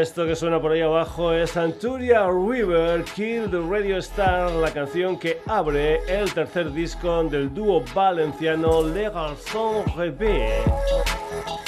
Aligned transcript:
Esto 0.00 0.24
que 0.24 0.34
suena 0.34 0.58
por 0.58 0.72
ahí 0.72 0.80
abajo 0.80 1.34
es 1.34 1.58
Anturia 1.58 2.26
River 2.26 3.04
Kill 3.14 3.50
the 3.50 3.58
Radio 3.58 3.98
Star, 3.98 4.50
la 4.50 4.72
canción 4.72 5.18
que 5.18 5.42
abre 5.46 6.00
el 6.08 6.32
tercer 6.32 6.72
disco 6.72 7.22
del 7.24 7.52
dúo 7.52 7.84
valenciano 7.94 8.82
Le 8.82 9.10
Garçon 9.10 9.84
Rêvé. 9.94 10.62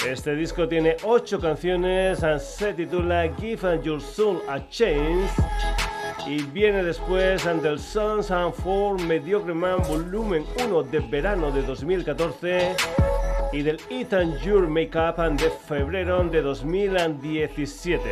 Este 0.08 0.34
disco 0.34 0.66
tiene 0.66 0.96
ocho 1.02 1.38
canciones, 1.38 2.20
se 2.38 2.72
titula 2.72 3.28
Give 3.38 3.78
Your 3.82 4.00
Soul 4.00 4.40
a 4.48 4.66
Chance 4.70 5.42
y 6.26 6.42
viene 6.42 6.82
después 6.82 7.44
del 7.62 7.78
Sons 7.78 8.30
and 8.30 8.54
For 8.54 8.98
Mediocre 9.02 9.52
Man 9.52 9.82
Volumen 9.86 10.46
1 10.64 10.82
de 10.84 11.00
verano 11.00 11.50
de 11.50 11.60
2014 11.64 12.76
y 13.52 13.62
del 13.62 13.78
Ethan 13.90 14.38
Your 14.38 14.66
Makeup 14.66 15.18
de 15.38 15.50
febrero 15.50 16.24
de 16.24 16.40
2017. 16.40 18.08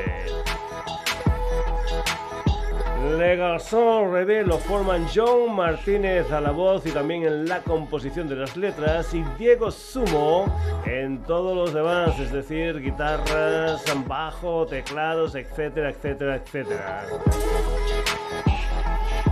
Legal 3.17 3.59
Soul 3.59 4.13
Rebel 4.13 4.47
lo 4.47 4.59
forman 4.59 5.07
John 5.13 5.57
Martínez 5.57 6.31
a 6.31 6.41
la 6.41 6.51
voz 6.51 6.85
y 6.87 6.91
también 6.91 7.25
en 7.25 7.49
la 7.49 7.63
composición 7.63 8.29
de 8.29 8.37
las 8.37 8.57
letras 8.57 9.15
y 9.15 9.25
Diego 9.39 9.71
Sumo 9.71 10.55
en 10.85 11.23
todos 11.23 11.57
los 11.57 11.73
demás, 11.73 12.19
es 12.21 12.31
decir, 12.31 12.81
guitarras, 12.81 13.83
bajo, 14.07 14.67
teclados, 14.67 15.35
etcétera, 15.35 15.91
etcétera, 15.91 16.37
etcétera. 16.37 17.07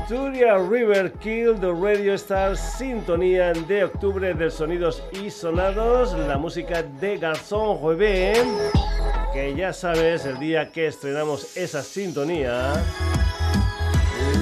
Turia 0.09 0.57
River 0.57 1.13
Kill 1.21 1.55
the 1.61 1.71
Radio 1.71 2.15
Star 2.15 2.57
Sintonía 2.57 3.53
de 3.53 3.85
octubre 3.85 4.33
de 4.33 4.51
Sonidos 4.51 5.03
y 5.13 5.29
Sonados, 5.29 6.15
la 6.15 6.39
música 6.39 6.83
de 6.83 7.19
Garzón 7.19 7.77
Juevé, 7.77 8.33
que 9.35 9.55
ya 9.55 9.75
sabes, 9.75 10.25
el 10.25 10.39
día 10.39 10.73
que 10.73 10.87
estrenamos 10.87 11.55
esa 11.59 11.83
sintonía, 11.83 12.73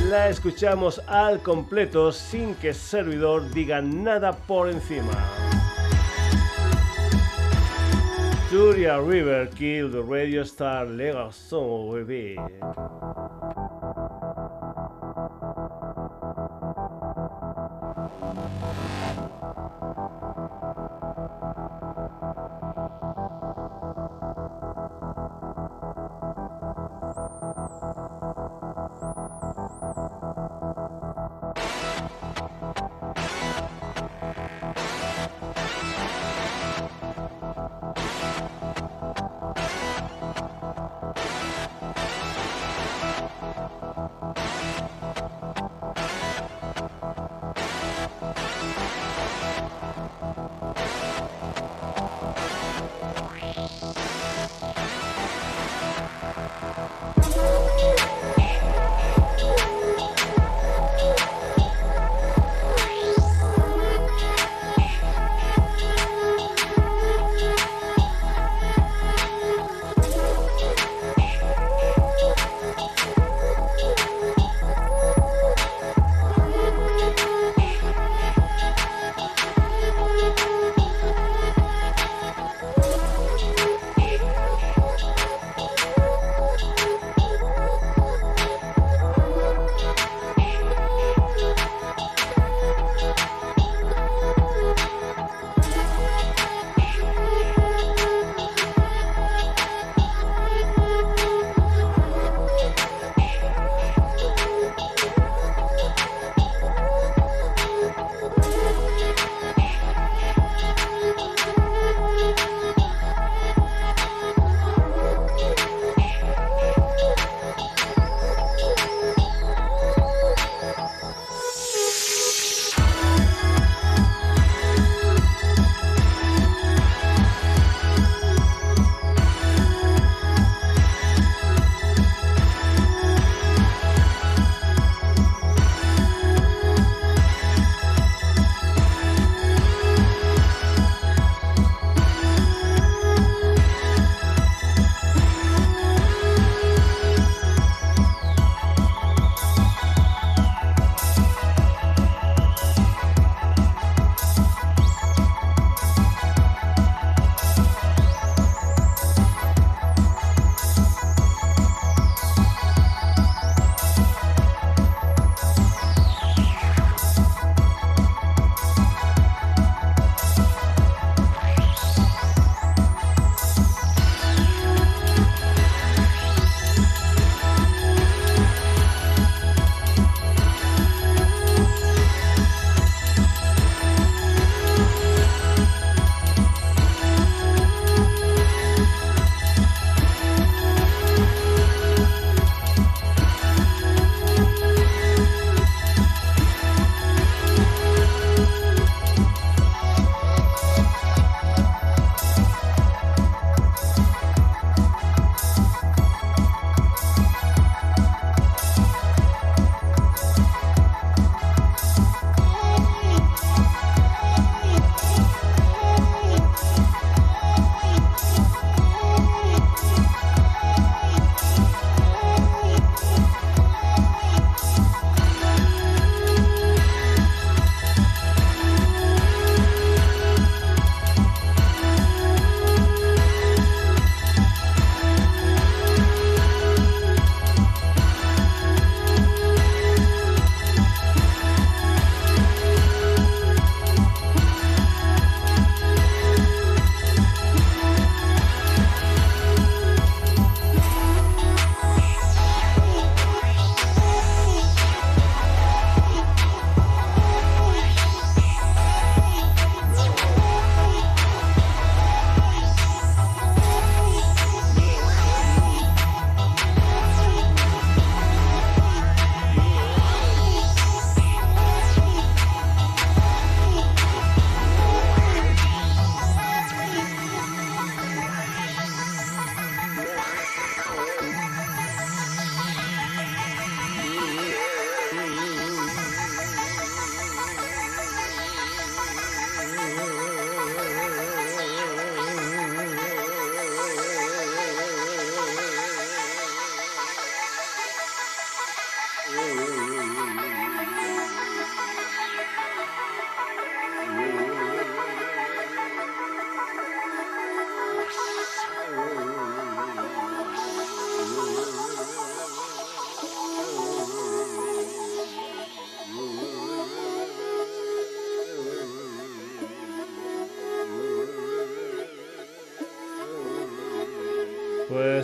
la 0.09 0.29
escuchamos 0.29 1.03
al 1.09 1.41
completo 1.43 2.13
sin 2.13 2.55
que 2.55 2.69
el 2.69 2.75
servidor 2.77 3.51
diga 3.51 3.83
nada 3.83 4.37
por 4.37 4.69
encima. 4.69 5.33
Turia 8.51 9.01
River 9.01 9.51
Kill 9.51 9.91
the 9.91 10.01
Radio 10.01 10.43
Star 10.43 10.87
Le 10.87 11.13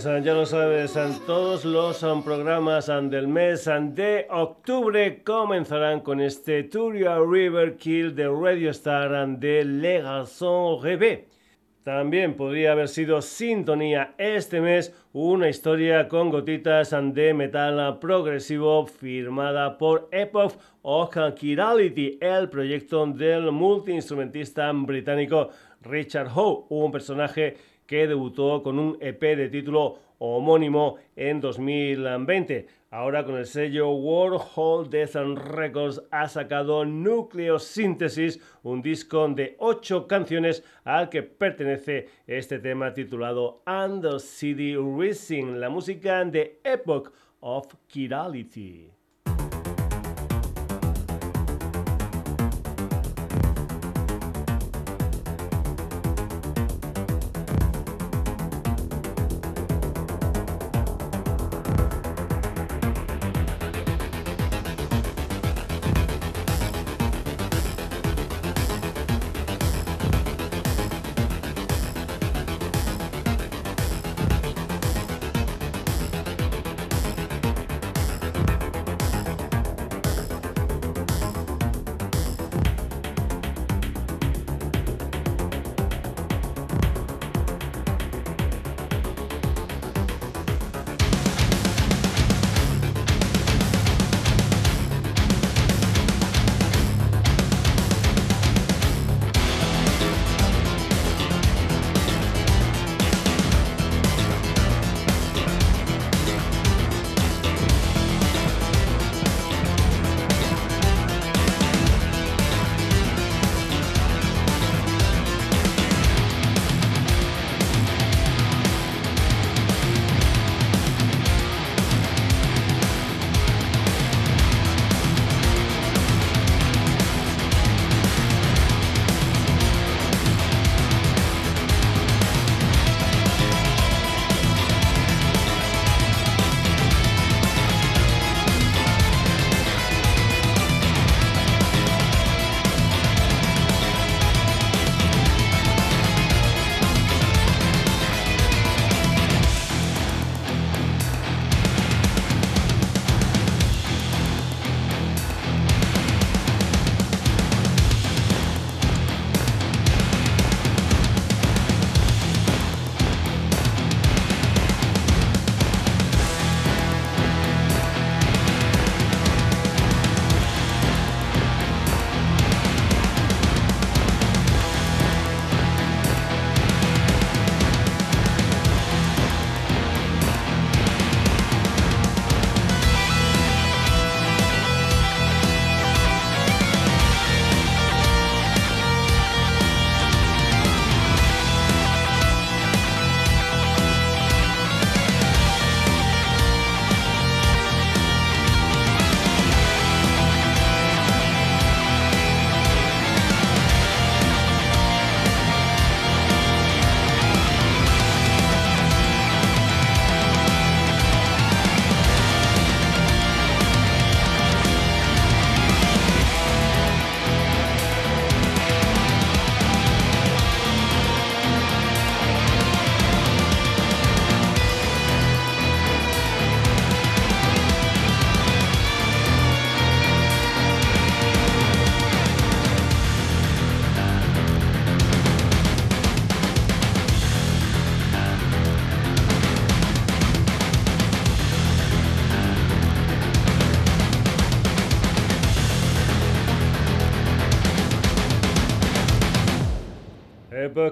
Ya 0.04 0.34
lo 0.34 0.46
sabes, 0.46 0.99
todos 1.26 1.64
los 1.64 2.02
ah, 2.02 2.20
programas 2.25 2.88
ah, 2.88 3.00
del 3.00 3.28
mes 3.28 3.66
de 3.66 4.26
octubre 4.31 5.22
comenzarán 5.22 6.00
con 6.00 6.20
este 6.20 6.64
Turia 6.64 7.19
River 7.20 7.76
Kill 7.76 8.12
de 8.12 8.26
Radio 8.26 8.70
Star 8.70 9.28
de 9.38 9.64
Le 9.64 10.02
Garçon 10.02 10.81
También 11.84 12.34
podría 12.34 12.72
haber 12.72 12.88
sido 12.88 13.22
sintonía 13.22 14.14
este 14.19 14.60
mes 14.60 14.93
una 15.12 15.49
historia 15.49 16.08
con 16.08 16.31
gotitas 16.31 16.90
de 16.90 17.32
metal 17.32 18.00
progresivo 18.00 18.84
firmada 18.87 19.78
por 19.78 20.08
Epoch 20.10 20.54
of 20.82 21.14
Kirality, 21.37 22.19
el 22.20 22.49
proyecto 22.49 23.06
del 23.06 23.52
multiinstrumentista 23.52 24.72
británico 24.72 25.50
Richard 25.82 26.28
Howe, 26.34 26.66
un 26.70 26.90
personaje 26.90 27.56
que 27.87 28.06
debutó 28.06 28.62
con 28.62 28.79
un 28.79 28.99
EP 29.00 29.20
de 29.20 29.49
título 29.49 29.99
homónimo 30.19 30.96
en 31.17 31.40
2020. 31.40 32.67
Ahora 32.90 33.25
con 33.25 33.37
el 33.37 33.46
sello 33.46 33.90
Warhol 33.90 34.88
Death 34.88 35.14
Records 35.14 36.02
ha 36.11 36.29
sacado 36.29 36.84
Nucleosynthesis, 36.84 38.38
un 38.62 38.82
disco 38.82 39.26
de 39.29 39.56
ocho 39.58 40.06
canciones 40.06 40.62
al 40.84 41.08
que 41.08 41.23
pertenece 41.23 42.08
este 42.26 42.58
tema 42.58 42.93
titulado 42.93 43.62
Under 43.67 44.20
City 44.20 44.76
Rising, 44.76 45.58
la 45.58 45.70
música 45.70 46.25
de 46.25 46.61
Epoch 46.62 47.11
of 47.40 47.75
Chirality. 47.88 49.01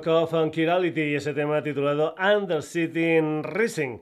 Book 0.00 0.32
of 0.32 0.50
Kirality 0.52 1.02
y 1.02 1.14
ese 1.16 1.34
tema 1.34 1.62
titulado 1.62 2.14
Under 2.18 2.62
Sitting 2.62 3.42
Rising. 3.42 3.98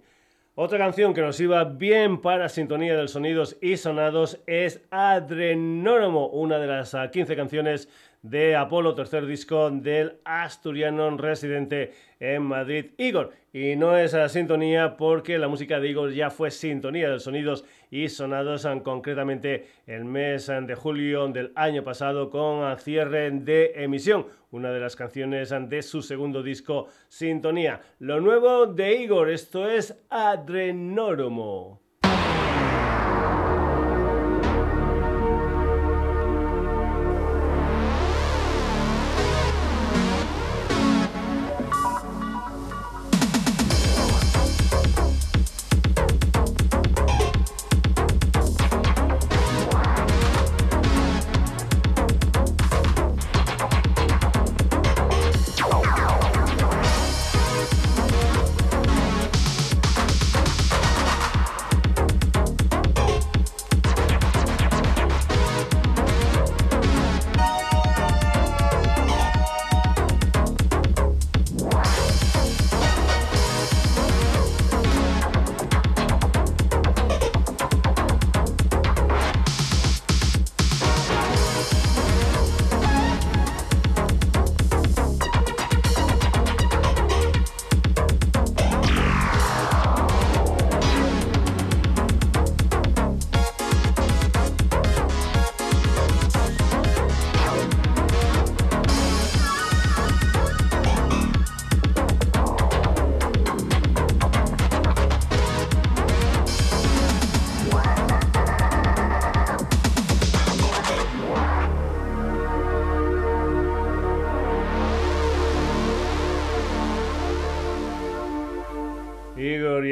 Otra 0.54 0.78
canción 0.78 1.12
que 1.12 1.22
nos 1.22 1.40
iba 1.40 1.64
bien 1.64 2.20
para 2.20 2.48
sintonía 2.48 2.96
de 2.96 3.08
sonidos 3.08 3.56
y 3.60 3.76
sonados 3.76 4.38
es 4.46 4.80
Adrenónomo, 4.90 6.28
una 6.28 6.58
de 6.58 6.68
las 6.68 6.94
15 7.10 7.34
canciones 7.34 7.88
de 8.22 8.56
Apolo, 8.56 8.94
tercer 8.94 9.26
disco 9.26 9.70
del 9.70 10.18
asturiano 10.24 11.16
residente 11.16 11.92
en 12.20 12.42
Madrid, 12.42 12.86
Igor. 12.98 13.32
Y 13.52 13.76
no 13.76 13.96
es 13.96 14.14
a 14.14 14.28
sintonía 14.28 14.96
porque 14.96 15.38
la 15.38 15.48
música 15.48 15.80
de 15.80 15.88
Igor 15.88 16.12
ya 16.12 16.30
fue 16.30 16.50
sintonía 16.50 17.10
de 17.10 17.20
sonidos 17.20 17.64
y 17.90 18.08
sonados 18.08 18.66
concretamente 18.82 19.66
el 19.86 20.04
mes 20.04 20.46
de 20.48 20.74
julio 20.74 21.28
del 21.28 21.52
año 21.54 21.82
pasado 21.84 22.30
con 22.30 22.76
cierre 22.78 23.30
de 23.30 23.72
emisión, 23.76 24.26
una 24.50 24.70
de 24.70 24.80
las 24.80 24.96
canciones 24.96 25.54
de 25.68 25.82
su 25.82 26.02
segundo 26.02 26.42
disco 26.42 26.88
Sintonía. 27.08 27.80
Lo 27.98 28.20
nuevo 28.20 28.66
de 28.66 28.96
Igor, 28.96 29.30
esto 29.30 29.68
es 29.68 29.96
Adrenóromo. 30.10 31.77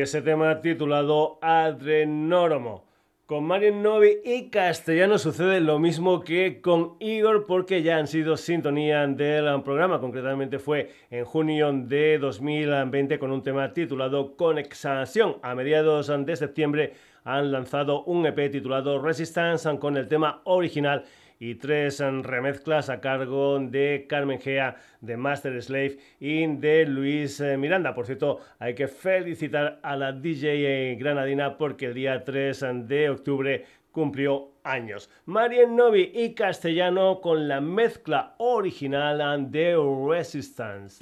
Ese 0.07 0.23
tema 0.23 0.61
titulado 0.61 1.37
Adrenóromo. 1.43 2.85
Con 3.27 3.43
Mario 3.43 3.75
Novi 3.75 4.19
y 4.25 4.51
Castellano 4.51 5.19
sucede 5.19 5.59
lo 5.59 5.81
mismo 5.81 6.21
que 6.21 6.61
con 6.61 6.95
Igor 7.01 7.45
porque 7.45 7.83
ya 7.83 7.97
han 7.97 8.07
sido 8.07 8.37
sintonía 8.37 9.05
del 9.05 9.65
programa. 9.65 9.99
Concretamente 9.99 10.61
fue 10.61 10.93
en 11.11 11.25
junio 11.25 11.73
de 11.73 12.19
2020 12.21 13.19
con 13.19 13.33
un 13.33 13.43
tema 13.43 13.73
titulado 13.73 14.37
Conexación. 14.37 15.39
A 15.43 15.57
mediados 15.57 16.07
de 16.07 16.37
septiembre 16.37 16.93
han 17.25 17.51
lanzado 17.51 18.05
un 18.05 18.25
EP 18.27 18.49
titulado 18.53 19.03
Resistance 19.03 19.77
con 19.81 19.97
el 19.97 20.07
tema 20.07 20.41
original 20.45 21.05
y 21.39 21.57
tres 21.57 22.01
remezclas 22.01 22.89
a 22.91 23.01
cargo 23.01 23.59
de 23.59 24.07
Carmen 24.09 24.41
Gea, 24.41 24.77
de 25.01 25.17
Master 25.17 25.61
Slave 25.63 25.99
y 26.21 26.47
de 26.47 26.87
Luis 26.87 27.41
eh, 27.41 27.57
Miranda. 27.57 27.95
Por 27.95 28.07
cierto, 28.07 28.41
hay 28.59 28.75
que 28.75 28.89
felicitar 28.89 29.79
a 29.83 29.97
la 29.97 30.13
DJ 30.13 30.97
granadina 30.97 31.57
porque 31.59 31.87
el 31.87 31.95
día 31.95 32.25
3 32.25 32.65
de 32.87 33.11
octubre 33.11 33.65
cumplió 33.93 34.53
años. 34.63 35.11
Marien 35.25 35.77
Novi 35.77 36.11
y 36.15 36.35
Castellano 36.35 37.21
con 37.21 37.49
la 37.49 37.61
mezcla 37.61 38.35
original 38.39 39.51
de 39.51 39.77
Resistance. 40.09 40.99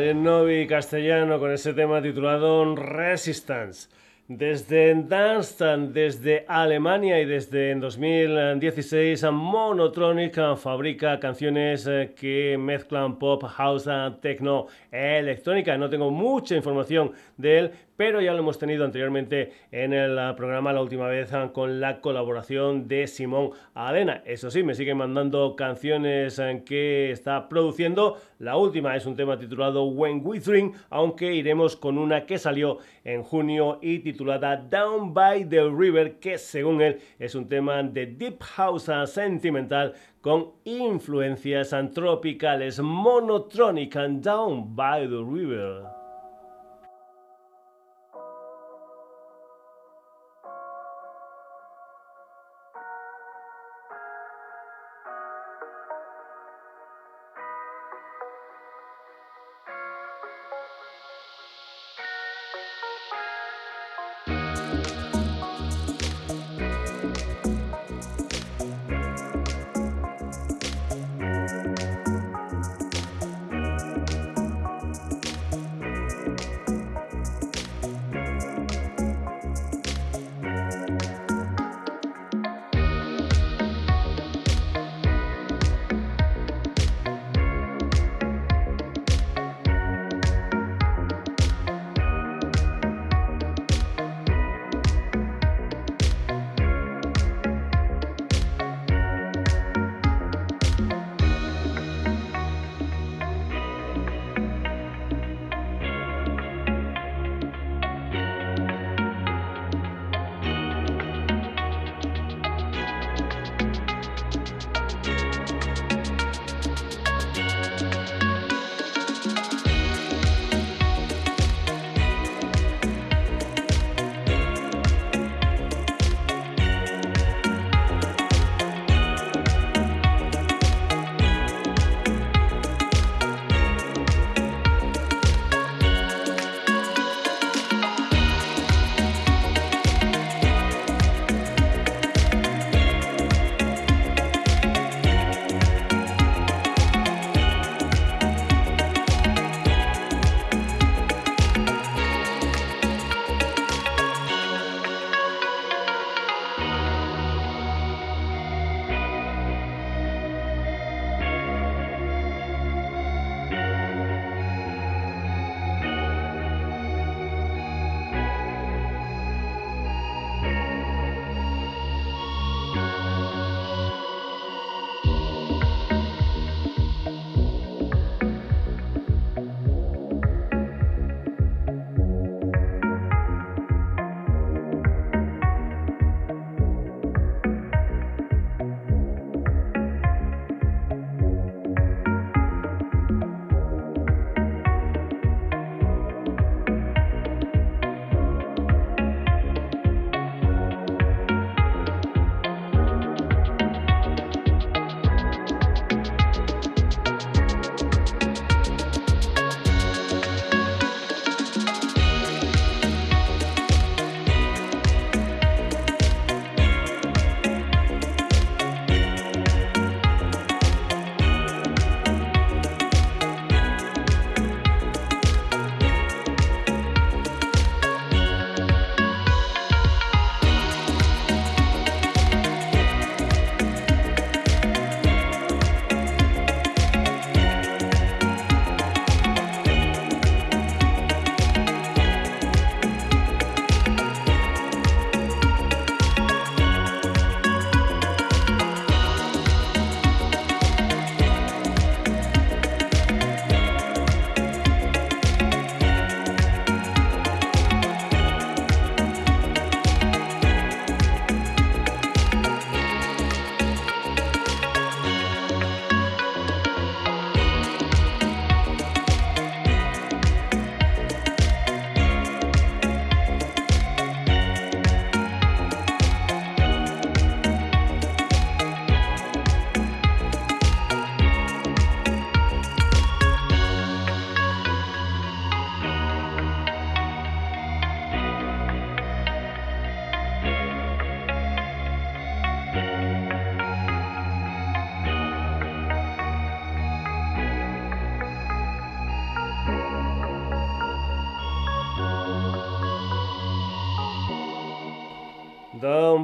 Mario 0.00 0.14
Novi 0.14 0.66
castellano 0.66 1.38
con 1.38 1.52
ese 1.52 1.74
tema 1.74 2.00
titulado 2.00 2.74
Resistance. 2.74 3.90
Desde 4.28 4.94
Darmstadt, 4.94 5.90
desde 5.92 6.46
Alemania 6.48 7.20
y 7.20 7.26
desde 7.26 7.74
2016, 7.74 9.24
Monotronic 9.30 10.56
fabrica 10.56 11.20
canciones 11.20 11.86
eh, 11.86 12.14
que 12.18 12.56
mezclan 12.58 13.18
pop, 13.18 13.44
house, 13.44 13.90
techno, 14.22 14.68
electrónica. 14.90 15.76
No 15.76 15.90
tengo 15.90 16.10
mucha 16.10 16.56
información 16.56 17.12
de 17.36 17.58
él, 17.58 17.70
pero 18.00 18.22
ya 18.22 18.32
lo 18.32 18.38
hemos 18.38 18.58
tenido 18.58 18.86
anteriormente 18.86 19.52
en 19.70 19.92
el 19.92 20.18
ah, 20.18 20.34
programa 20.34 20.72
la 20.72 20.80
última 20.80 21.06
vez 21.06 21.34
ah, 21.34 21.50
con 21.52 21.80
la 21.80 22.00
colaboración 22.00 22.88
de 22.88 23.06
Simón 23.06 23.50
Adena. 23.74 24.22
Eso 24.24 24.50
sí, 24.50 24.62
me 24.62 24.74
siguen 24.74 24.96
mandando 24.96 25.54
canciones 25.54 26.40
ah, 26.40 26.50
que 26.64 27.10
está 27.10 27.46
produciendo. 27.50 28.16
La 28.38 28.56
última 28.56 28.96
es 28.96 29.04
un 29.04 29.16
tema 29.16 29.38
titulado 29.38 29.84
When 29.84 30.24
Dream, 30.24 30.72
aunque 30.88 31.34
iremos 31.34 31.76
con 31.76 31.98
una 31.98 32.24
que 32.24 32.38
salió 32.38 32.78
en 33.04 33.22
junio 33.22 33.78
y 33.82 33.98
titulada 33.98 34.56
Down 34.56 35.12
by 35.12 35.50
the 35.50 35.68
River, 35.68 36.20
que 36.20 36.38
según 36.38 36.80
él 36.80 37.00
es 37.18 37.34
un 37.34 37.50
tema 37.50 37.82
de 37.82 38.06
deep 38.06 38.40
house 38.40 38.90
sentimental 39.04 39.92
con 40.22 40.52
influencias 40.64 41.76
tropicales 41.92 42.80
monotronic 42.80 43.94
and 43.96 44.24
Down 44.24 44.74
by 44.74 45.06
the 45.06 45.22
River. 45.22 45.99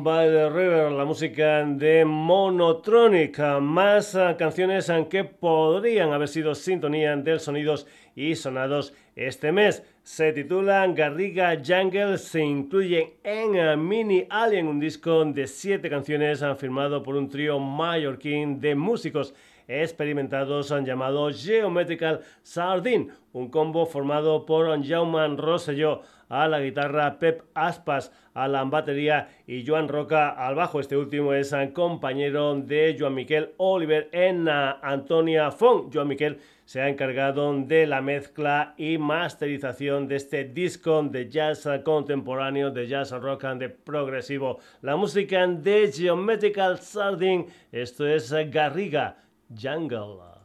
By 0.07 0.29
the 0.29 0.49
River, 0.49 0.92
la 0.92 1.05
música 1.05 1.64
de 1.64 2.05
Monotronic. 2.05 3.40
Más 3.61 4.14
ah, 4.14 4.37
canciones 4.37 4.88
que 5.11 5.25
podrían 5.25 6.12
haber 6.12 6.29
sido 6.29 6.55
sintonía 6.55 7.16
de 7.16 7.40
sonidos 7.40 7.88
y 8.14 8.37
sonados 8.37 8.95
este 9.16 9.51
mes. 9.51 9.83
Se 10.05 10.33
titulan 10.33 10.95
Garriga 10.95 11.57
Jungle, 11.57 12.19
se 12.19 12.40
incluyen 12.40 13.14
en 13.25 13.59
ah, 13.59 13.75
Mini 13.75 14.29
Alien, 14.31 14.69
un 14.69 14.79
disco 14.79 15.25
de 15.25 15.49
siete 15.49 15.90
canciones 15.90 16.40
ah, 16.40 16.55
firmado 16.55 17.03
por 17.03 17.16
un 17.16 17.29
trío 17.29 17.59
mallorquín 17.59 18.61
de 18.61 18.77
músicos 18.77 19.35
experimentados 19.69 20.71
han 20.71 20.87
llamado 20.87 21.29
Geometrical 21.33 22.21
Sardine, 22.42 23.09
un 23.33 23.51
combo 23.51 23.85
formado 23.87 24.47
por 24.47 24.66
Jaume 24.85 25.37
Rosselló 25.37 26.03
a 26.28 26.48
la 26.48 26.60
guitarra, 26.60 27.18
Pep 27.18 27.42
Aspas 27.54 28.12
a 28.34 28.48
la 28.48 28.64
batería 28.64 29.28
y 29.46 29.66
Joan 29.66 29.88
Roca 29.88 30.28
al 30.30 30.54
bajo. 30.54 30.80
Este 30.80 30.96
último 30.96 31.32
es 31.32 31.54
compañero 31.72 32.54
de 32.54 32.96
Joan 32.98 33.14
Miquel 33.14 33.52
Oliver 33.56 34.08
en 34.12 34.48
Antonia 34.48 35.50
Fong. 35.50 35.90
Joan 35.92 36.08
Miquel 36.08 36.38
se 36.64 36.80
ha 36.80 36.88
encargado 36.88 37.54
de 37.62 37.86
la 37.86 38.02
mezcla 38.02 38.74
y 38.76 38.98
masterización 38.98 40.08
de 40.08 40.16
este 40.16 40.44
disco 40.44 41.02
de 41.02 41.28
jazz 41.30 41.66
contemporáneo, 41.84 42.70
de 42.70 42.88
jazz 42.88 43.12
rock 43.12 43.44
and 43.44 43.60
de 43.60 43.68
progresivo. 43.68 44.58
La 44.82 44.96
música 44.96 45.46
de 45.46 45.90
Geometrical 45.92 46.78
Sardine, 46.78 47.46
esto 47.70 48.06
es 48.06 48.34
Garriga 48.50 49.16
Jungle. 49.48 50.36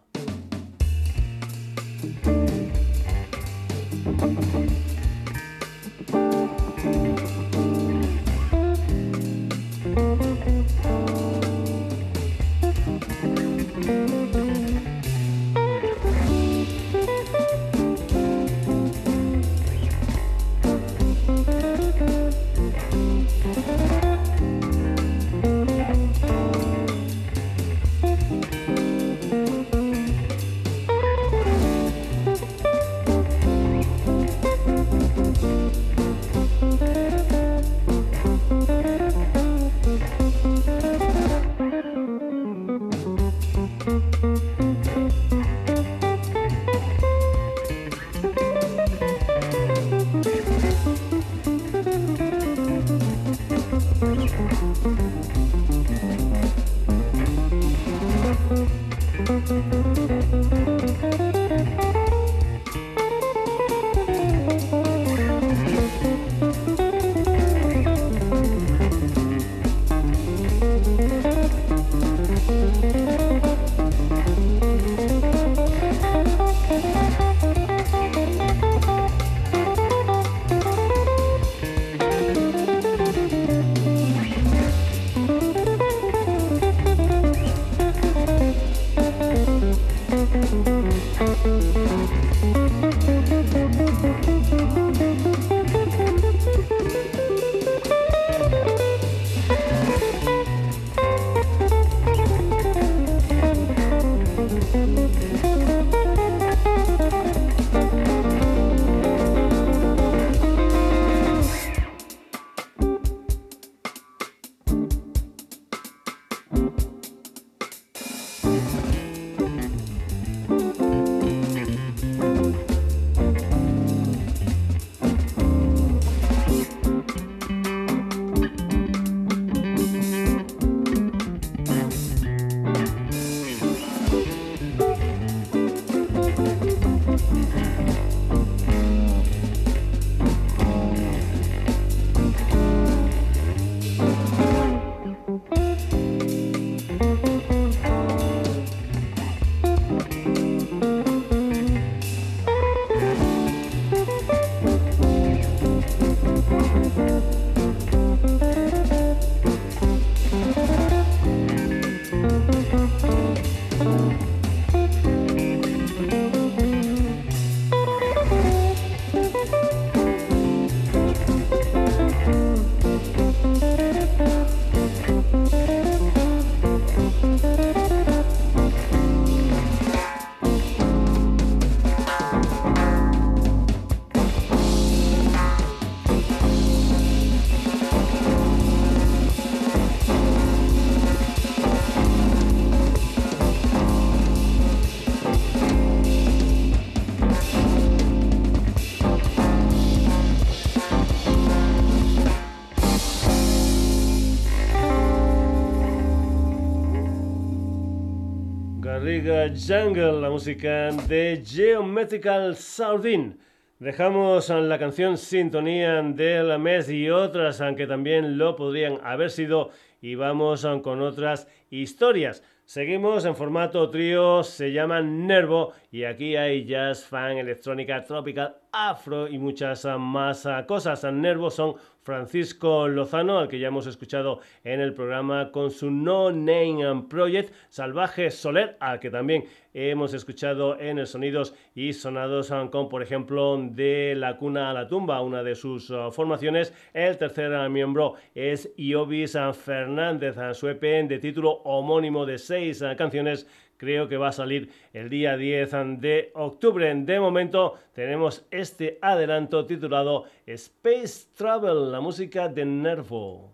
Jungle, 209.24 210.20
la 210.20 210.32
música 210.32 210.90
de 211.08 211.44
Geometrical 211.46 212.56
Sardine. 212.56 213.38
Dejamos 213.78 214.50
la 214.50 214.80
canción 214.80 215.16
Sintonía 215.16 216.02
del 216.02 216.58
mes 216.58 216.90
y 216.90 217.08
otras, 217.08 217.62
aunque 217.62 217.86
también 217.86 218.40
lo 218.40 218.56
podrían 218.56 219.00
haber 219.04 219.30
sido, 219.30 219.70
y 220.02 220.16
vamos 220.16 220.66
con 220.82 221.04
otras 221.04 221.48
historias. 221.70 222.42
Seguimos 222.74 223.26
en 223.26 223.36
formato 223.36 223.90
trío, 223.90 224.44
se 224.44 224.72
llama 224.72 225.02
Nervo 225.02 225.74
y 225.92 226.06
aquí 226.06 226.38
hay 226.38 226.64
jazz, 226.64 227.04
fan, 227.04 227.38
electrónica, 227.38 228.02
tropical 228.02 228.56
afro 228.72 229.28
y 229.28 229.38
muchas 229.38 229.86
más 230.00 230.48
cosas. 230.70 231.04
Nervos 231.04 231.56
son 231.56 231.76
Francisco 232.02 232.88
Lozano, 232.88 233.40
al 233.40 233.50
que 233.50 233.60
ya 233.60 233.68
hemos 233.68 233.88
escuchado 233.88 234.40
en 234.64 234.80
el 234.80 234.94
programa 234.94 235.52
con 235.52 235.70
su 235.70 235.92
No 235.92 236.32
Name 236.32 237.08
Project, 237.10 237.54
Salvaje 237.68 238.32
Soler, 238.32 238.78
al 238.80 239.02
que 239.02 239.10
también 239.10 239.44
hemos 239.74 240.14
escuchado 240.14 240.80
en 240.80 241.00
el 241.00 241.08
Sonidos 241.08 241.54
y 241.76 241.94
Sonados 241.94 242.52
con, 242.72 242.90
por 242.90 243.02
ejemplo, 243.02 243.58
de 243.58 244.14
La 244.16 244.38
Cuna 244.38 244.70
a 244.70 244.74
la 244.74 244.88
Tumba, 244.88 245.22
una 245.22 245.44
de 245.44 245.56
sus 245.56 245.90
uh, 245.90 246.12
formaciones. 246.12 246.74
El 246.94 247.18
tercer 247.18 247.52
uh, 247.52 247.70
miembro 247.70 248.16
es 248.36 248.72
Iobis 248.78 249.38
Fernández, 249.64 250.36
su 250.54 250.68
EP 250.68 250.82
de 250.82 251.20
título 251.20 251.52
homónimo 251.64 252.26
de 252.26 252.38
seis 252.38 252.84
canciones 252.98 253.48
creo 253.82 254.08
que 254.08 254.16
va 254.16 254.28
a 254.28 254.32
salir 254.32 254.70
el 254.94 255.10
día 255.10 255.36
10 255.36 255.72
de 255.98 256.32
octubre. 256.36 256.94
De 256.94 257.20
momento 257.20 257.80
tenemos 257.94 258.46
este 258.52 259.00
adelanto 259.02 259.66
titulado 259.66 260.26
Space 260.46 261.30
Travel, 261.36 261.92
la 261.92 262.00
música 262.00 262.48
de 262.48 262.64
Nervo. 262.64 263.54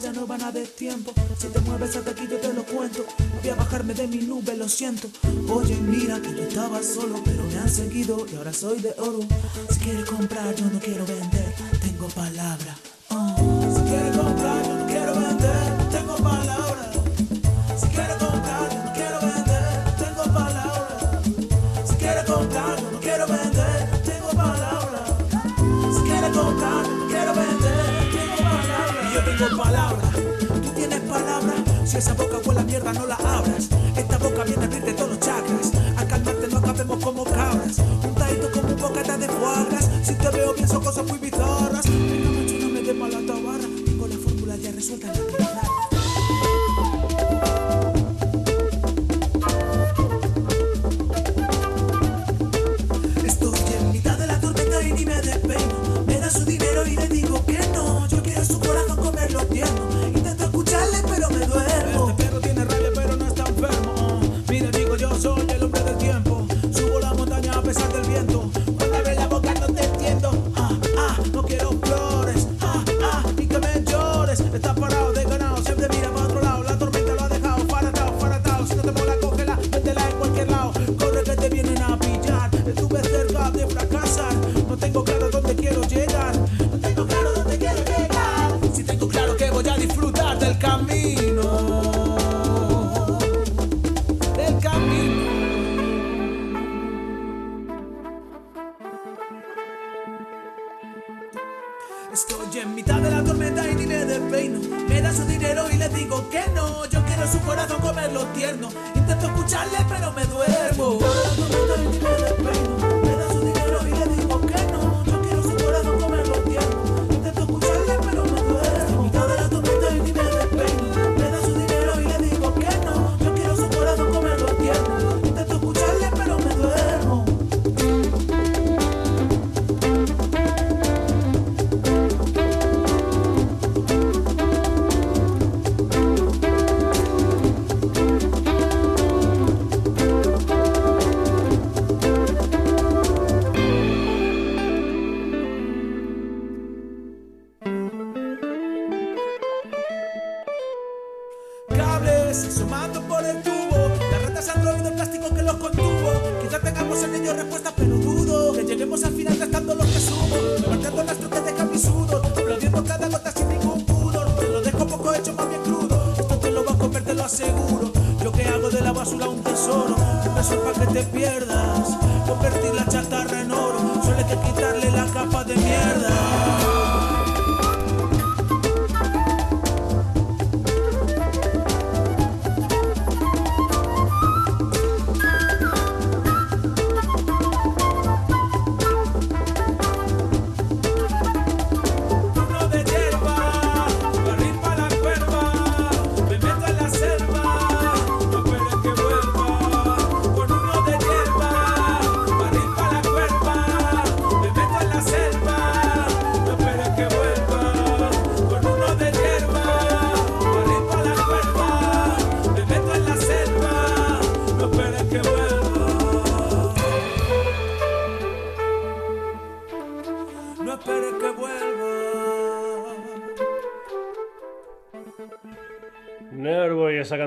Ya 0.00 0.12
no 0.12 0.26
van 0.26 0.42
a 0.42 0.52
tiempo. 0.52 1.12
Si 1.38 1.48
te 1.48 1.60
mueves 1.60 1.96
hasta 1.96 2.10
aquí 2.10 2.26
yo 2.30 2.38
te 2.38 2.52
lo 2.52 2.64
cuento. 2.64 3.04
Voy 3.42 3.50
a 3.50 3.54
bajarme 3.54 3.92
de 3.92 4.06
mi 4.06 4.18
nube, 4.18 4.56
lo 4.56 4.68
siento. 4.68 5.08
Oye, 5.50 5.76
mira 5.76 6.20
que 6.20 6.34
yo 6.34 6.44
estaba 6.44 6.82
solo, 6.82 7.20
pero 7.24 7.44
me 7.44 7.58
han 7.58 7.68
seguido 7.68 8.26
y 8.30 8.36
ahora 8.36 8.52
soy 8.52 8.80
de 8.80 8.94
oro. 8.98 9.20
Si 9.70 9.80
quieres 9.80 10.08
comprar, 10.08 10.54
yo 10.54 10.64
no 10.66 10.80
quiero 10.80 11.04
vender, 11.04 11.54
tengo 11.82 12.08
palabra. 12.08 12.74
Palabra. 29.50 30.08
Y 30.76 30.80
yo 30.80 30.88
tengo 30.88 31.12
palabra. 31.12 31.54
Si 31.84 31.98
esa 31.98 32.14
boca 32.14 32.38
huele 32.44 32.60
a 32.60 32.64
mierda, 32.64 32.92
no 32.92 33.06
la 33.06 33.14
abras. 33.16 33.68
Esta 33.96 34.18
boca 34.18 34.44
viene 34.44 34.62
a 34.62 34.66
abrirte 34.66 34.92
todos 34.92 35.10
los 35.10 35.20
chakras. 35.20 35.72
Al 35.96 36.06
calmarte 36.06 36.48
no 36.48 36.58
acabemos 36.58 37.04
como 37.04 37.24
cabras. 37.24 37.78
Un 37.78 38.14
taito 38.14 38.50
como 38.52 38.68
un 38.68 38.80
bocata 38.80 39.18
de 39.18 39.26
cuadras. 39.26 39.90
Si 40.02 40.14
te 40.14 40.28
veo 40.30 40.54
bien, 40.54 40.68
son 40.68 40.82
cosas 40.82 41.06
muy 41.06 41.18
bizarras. 41.18 41.86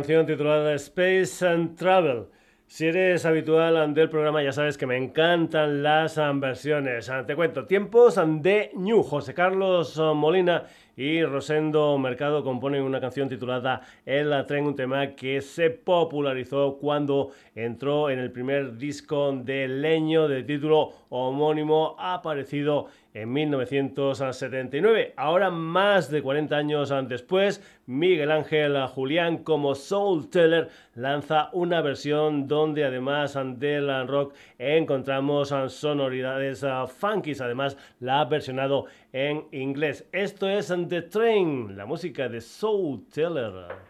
Titulada 0.09 0.73
Space 0.73 1.45
and 1.45 1.77
Travel. 1.77 2.25
Si 2.65 2.87
eres 2.87 3.25
habitual 3.25 3.93
del 3.93 4.09
programa 4.09 4.41
ya 4.41 4.51
sabes 4.51 4.75
que 4.75 4.87
me 4.87 4.97
encantan 4.97 5.83
las 5.83 6.19
versiones. 6.35 7.11
Te 7.27 7.35
cuento, 7.35 7.65
tiempos 7.67 8.19
de 8.41 8.71
New, 8.75 9.03
José 9.03 9.35
Carlos 9.35 9.99
Molina 10.15 10.63
y 10.95 11.23
Rosendo 11.23 11.97
Mercado 11.99 12.43
componen 12.43 12.81
una 12.81 12.99
canción 12.99 13.29
titulada 13.29 13.81
El 14.03 14.33
tren, 14.47 14.65
un 14.65 14.75
tema 14.75 15.15
que 15.15 15.41
se 15.41 15.69
popularizó 15.69 16.77
cuando 16.79 17.31
entró 17.53 18.09
en 18.09 18.17
el 18.17 18.31
primer 18.31 18.77
disco 18.77 19.31
de 19.31 19.67
Leño 19.67 20.27
de 20.27 20.43
título 20.43 20.91
homónimo 21.09 21.95
aparecido 21.99 22.87
en 23.13 23.31
1979. 23.33 25.13
Ahora, 25.17 25.49
más 25.49 26.09
de 26.09 26.21
40 26.21 26.55
años 26.55 26.93
después, 27.07 27.63
Miguel 27.85 28.31
Ángel 28.31 28.77
Julián, 28.87 29.39
como 29.39 29.75
Soul 29.75 30.29
Teller, 30.29 30.69
lanza 30.95 31.49
una 31.53 31.81
versión 31.81 32.47
donde 32.47 32.85
además 32.85 33.37
del 33.57 34.07
rock 34.07 34.35
encontramos 34.57 35.53
sonoridades 35.67 36.65
funky. 36.97 37.33
Además, 37.39 37.77
la 37.99 38.21
ha 38.21 38.25
versionado 38.25 38.85
en 39.11 39.45
inglés. 39.51 40.07
Esto 40.11 40.47
es 40.47 40.73
The 40.87 41.01
Train, 41.03 41.75
la 41.75 41.85
música 41.85 42.29
de 42.29 42.41
Soul 42.41 43.05
Teller. 43.09 43.88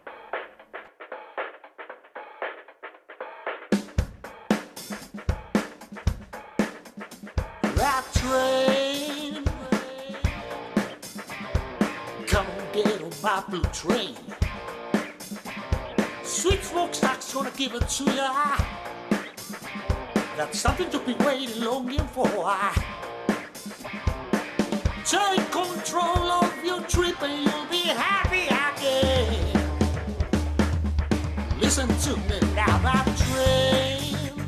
Blue 13.48 13.62
train. 13.72 14.16
Sweet 16.24 16.62
smokestack's 16.64 17.32
gonna 17.32 17.52
give 17.56 17.74
it 17.74 17.88
to 17.88 18.04
ya. 18.04 18.56
That's 20.36 20.58
something 20.58 20.90
to 20.90 20.98
be 20.98 21.14
waiting, 21.24 21.62
longing 21.64 22.06
for. 22.08 22.26
Take 25.04 25.50
control 25.50 26.30
of 26.42 26.64
your 26.64 26.80
trip 26.82 27.22
and 27.22 27.44
you'll 27.44 27.66
be 27.70 27.84
happy 28.06 28.46
again. 28.46 29.70
Listen 31.60 31.88
to 31.88 32.16
me 32.28 32.40
now, 32.54 32.78
that 32.86 33.06
train. 33.28 34.42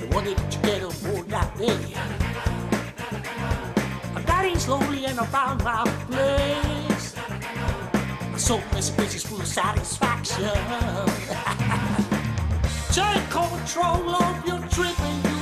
I 0.00 0.14
wanted 0.14 0.36
to 0.36 0.58
get 0.58 0.82
on 0.82 1.28
that 1.28 1.56
day 1.56 2.23
riding 4.44 4.58
slowly 4.58 5.06
and 5.06 5.18
I 5.18 5.26
found 5.26 5.64
my 5.64 5.84
place. 6.10 7.14
So 8.36 8.58
many 8.58 8.90
places 8.96 9.22
full 9.24 9.40
of 9.40 9.46
satisfaction. 9.46 10.44
Take 12.92 13.30
control 13.30 14.10
of 14.10 14.46
your 14.46 14.60
trip 14.68 15.33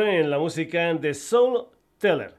en 0.00 0.30
la 0.30 0.38
música 0.38 0.94
de 0.94 1.12
Soul 1.12 1.66
Teller. 1.98 2.32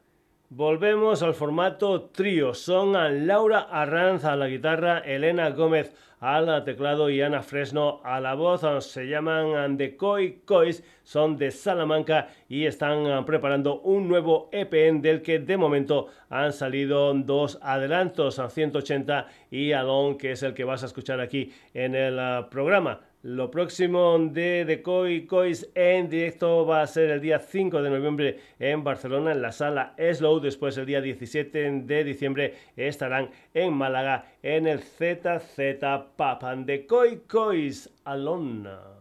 Volvemos 0.49 1.21
al 1.21 1.35
formato 1.35 2.09
trío. 2.09 2.53
Son 2.55 2.93
Laura 3.27 3.59
Arranz 3.59 4.25
a 4.25 4.35
la 4.35 4.47
guitarra, 4.47 4.99
Elena 4.99 5.51
Gómez 5.51 5.93
al 6.19 6.63
teclado 6.63 7.09
y 7.09 7.21
Ana 7.21 7.43
Fresno 7.43 8.01
a 8.03 8.19
la 8.19 8.33
voz. 8.33 8.61
Se 8.85 9.07
llaman 9.07 9.77
The 9.77 9.95
Koi 9.95 10.41
Kois, 10.45 10.83
son 11.03 11.37
de 11.37 11.51
Salamanca 11.51 12.29
y 12.49 12.65
están 12.65 13.23
preparando 13.25 13.81
un 13.81 14.07
nuevo 14.07 14.49
EPN 14.51 15.01
del 15.01 15.21
que 15.21 15.37
de 15.39 15.57
momento 15.57 16.07
han 16.29 16.53
salido 16.53 17.13
dos 17.13 17.59
adelantos 17.61 18.39
a 18.39 18.49
180 18.49 19.27
y 19.51 19.73
Alon, 19.73 20.17
que 20.17 20.31
es 20.31 20.41
el 20.41 20.55
que 20.55 20.63
vas 20.63 20.81
a 20.81 20.87
escuchar 20.87 21.19
aquí 21.19 21.51
en 21.73 21.93
el 21.93 22.17
ah, 22.17 22.47
programa. 22.49 23.01
Lo 23.23 23.49
próximo 23.49 24.19
de 24.19 24.65
The 24.67 24.81
Koi 24.81 25.25
Kois 25.25 25.71
en 25.75 26.09
directo 26.09 26.65
va 26.65 26.81
a 26.81 26.87
ser 26.87 27.09
el 27.09 27.21
día 27.21 27.39
5 27.39 27.81
de 27.81 27.89
noviembre 27.89 28.39
en 28.59 28.83
Barcelona, 28.83 29.31
en 29.31 29.41
la 29.41 29.53
sala 29.53 29.95
Slow. 29.97 30.41
Después, 30.41 30.77
el 30.77 30.85
día 30.85 30.99
17 30.99 31.71
de 31.85 32.03
diciembre, 32.03 32.53
estarán 32.75 33.29
en 33.53 33.71
Málaga 33.75 34.25
en 34.41 34.67
el 34.67 34.79
ZZ 34.79 35.57
Papan 36.17 36.65
de 36.65 36.85
Koi 36.85 37.21
Alona. 38.03 38.92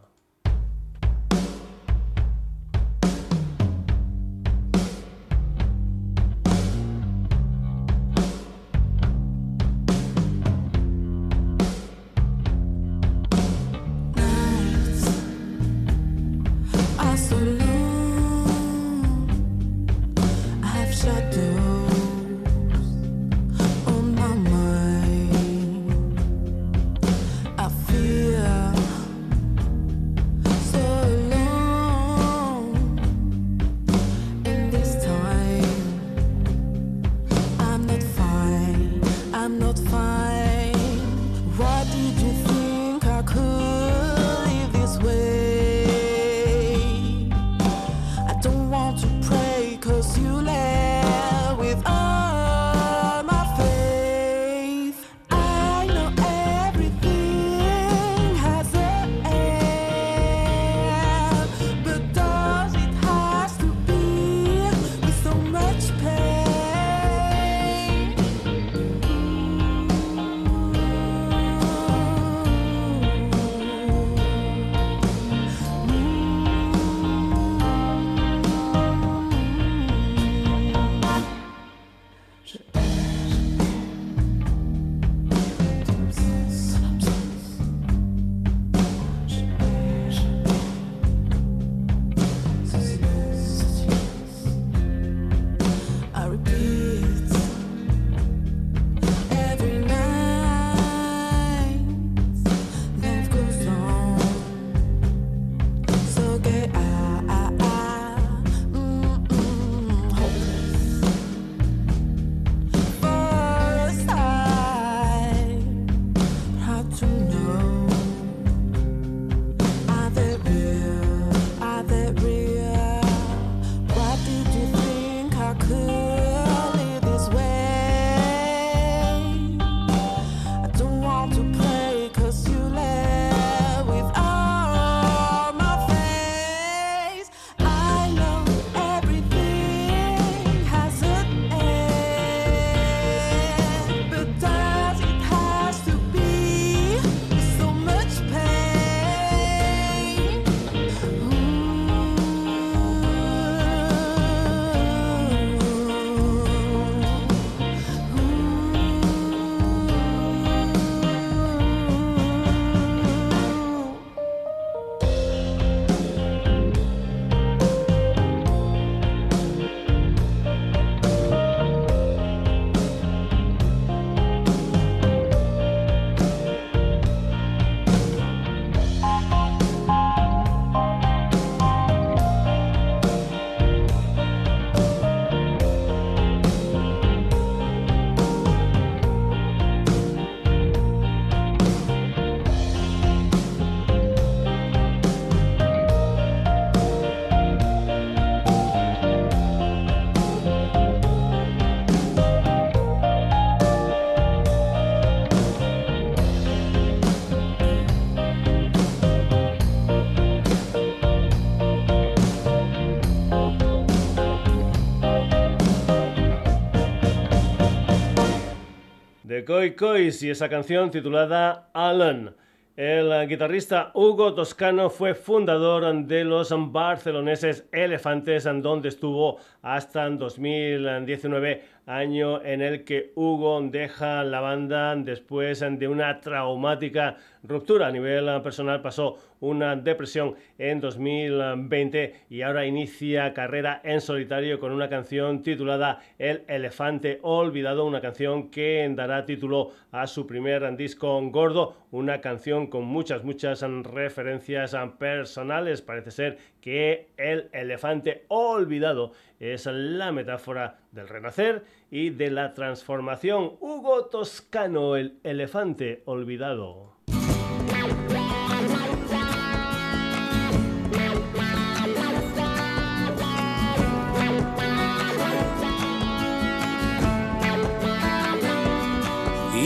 Koi 219.44 220.10
y 220.20 220.30
esa 220.30 220.48
canción 220.48 220.90
titulada 220.90 221.70
Alan. 221.72 222.34
El 222.76 223.28
guitarrista 223.28 223.90
Hugo 223.94 224.34
Toscano 224.34 224.88
fue 224.88 225.14
fundador 225.14 226.06
de 226.06 226.24
los 226.24 226.54
barceloneses 226.72 227.68
Elefantes, 227.72 228.44
donde 228.44 228.88
estuvo 228.88 229.38
hasta 229.62 230.08
2019 230.08 231.62
año 231.86 232.42
en 232.42 232.62
el 232.62 232.84
que 232.84 233.12
Hugo 233.14 233.60
deja 233.62 234.24
la 234.24 234.40
banda 234.40 234.94
después 234.96 235.60
de 235.60 235.88
una 235.88 236.20
traumática 236.20 237.16
ruptura. 237.42 237.88
A 237.88 237.92
nivel 237.92 238.40
personal 238.42 238.80
pasó 238.80 239.16
una 239.42 239.74
depresión 239.74 240.36
en 240.56 240.80
2020 240.80 242.14
y 242.30 242.42
ahora 242.42 242.64
inicia 242.64 243.34
carrera 243.34 243.80
en 243.82 244.00
solitario 244.00 244.60
con 244.60 244.70
una 244.70 244.88
canción 244.88 245.42
titulada 245.42 246.00
El 246.18 246.44
elefante 246.46 247.18
olvidado, 247.22 247.84
una 247.84 248.00
canción 248.00 248.50
que 248.50 248.88
dará 248.94 249.26
título 249.26 249.72
a 249.90 250.06
su 250.06 250.28
primer 250.28 250.76
disco 250.76 251.20
gordo, 251.30 251.76
una 251.90 252.20
canción 252.20 252.68
con 252.68 252.84
muchas, 252.84 253.24
muchas 253.24 253.62
referencias 253.62 254.76
personales. 254.98 255.82
Parece 255.82 256.12
ser 256.12 256.38
que 256.60 257.08
el 257.16 257.48
elefante 257.52 258.24
olvidado 258.28 259.12
es 259.40 259.66
la 259.66 260.12
metáfora 260.12 260.78
del 260.92 261.08
renacer 261.08 261.64
y 261.90 262.10
de 262.10 262.30
la 262.30 262.54
transformación. 262.54 263.54
Hugo 263.58 264.06
Toscano, 264.06 264.94
el 264.94 265.18
elefante 265.24 266.02
olvidado. 266.04 266.91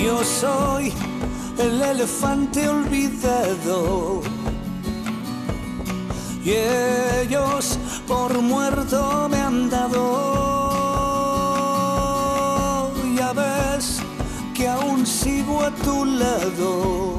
Yo 0.07 0.23
soy 0.23 0.93
el 1.59 1.83
elefante 1.83 2.69
olvidado 2.69 4.23
y 6.45 6.51
ellos 7.23 7.77
por 8.07 8.41
muerto 8.41 9.29
me 9.29 9.39
han 9.39 9.69
dado. 9.69 10.05
Ya 13.17 13.33
ves 13.33 13.99
que 14.55 14.69
aún 14.69 15.05
sigo 15.05 15.63
a 15.65 15.73
tu 15.73 16.05
lado. 16.05 17.19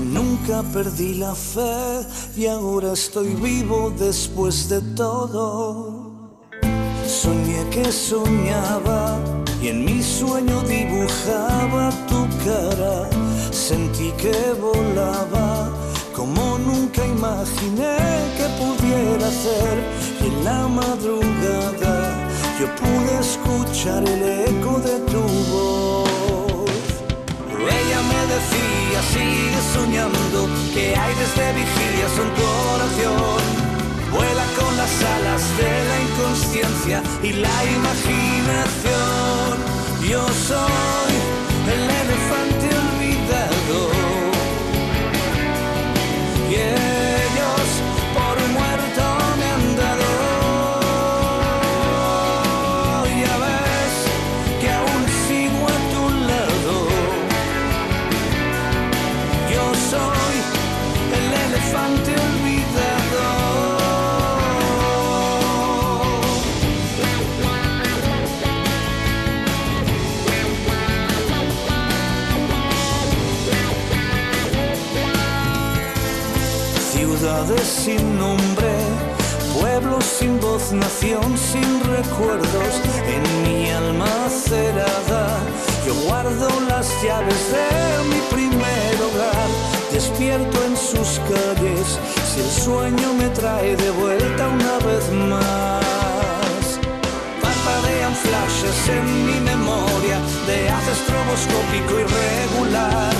Nunca 0.00 0.62
perdí 0.72 1.14
la 1.14 1.34
fe 1.34 2.06
y 2.36 2.46
ahora 2.46 2.92
estoy 2.92 3.34
vivo 3.34 3.92
después 3.98 4.68
de 4.68 4.80
todo. 4.94 6.03
Soñé 7.22 7.64
que 7.70 7.92
soñaba 7.92 9.20
y 9.62 9.68
en 9.68 9.84
mi 9.84 10.02
sueño 10.02 10.60
dibujaba 10.62 11.90
tu 12.08 12.26
cara. 12.44 13.08
Sentí 13.52 14.10
que 14.22 14.34
volaba 14.60 15.70
como 16.12 16.58
nunca 16.58 17.06
imaginé 17.06 17.96
que 18.36 18.46
pudiera 18.60 19.30
ser. 19.30 19.76
Y 20.22 20.26
en 20.26 20.44
la 20.44 20.66
madrugada 20.66 21.94
yo 22.58 22.66
pude 22.82 23.12
escuchar 23.20 24.02
el 24.02 24.22
eco 24.48 24.80
de 24.80 24.98
tu 25.12 25.22
voz. 25.52 26.68
Ella 27.78 28.00
me 28.10 28.22
decía, 28.34 28.98
sigue 29.14 29.60
soñando, 29.72 30.48
que 30.74 30.96
hay 30.96 31.14
desde 31.14 31.46
vigilia 31.60 32.08
son 32.16 32.28
tu 32.36 32.44
oración. 32.74 33.64
Vuela 34.12 34.53
las 34.76 35.04
alas 35.04 35.56
de 35.56 35.70
la 35.88 36.00
inconsciencia 36.02 37.02
y 37.22 37.32
la 37.32 37.64
imaginación. 37.64 39.58
Yo 40.08 40.26
soy 40.28 41.23
sin 77.84 78.18
nombre, 78.18 78.72
pueblos 79.60 80.04
sin 80.04 80.40
voz, 80.40 80.72
nación 80.72 81.36
sin 81.36 81.68
recuerdos, 81.84 82.72
en 83.14 83.22
mi 83.42 83.70
alma 83.70 84.08
cerrada. 84.30 85.38
Yo 85.86 85.94
guardo 86.06 86.48
las 86.66 86.88
llaves 87.02 87.42
de 87.52 87.68
mi 88.08 88.20
primer 88.34 88.94
hogar, 89.06 89.48
despierto 89.92 90.64
en 90.64 90.74
sus 90.78 91.20
calles, 91.28 91.98
si 92.32 92.40
el 92.40 92.50
sueño 92.50 93.12
me 93.18 93.28
trae 93.28 93.76
de 93.76 93.90
vuelta 93.90 94.48
una 94.48 94.78
vez 94.86 95.04
más. 95.28 96.80
Parpadean 97.42 98.14
flashes 98.14 98.88
en 98.96 99.26
mi 99.26 99.40
memoria 99.40 100.18
de 100.46 100.70
hace 100.70 100.92
estroboscópico 100.92 102.00
irregular 102.00 103.14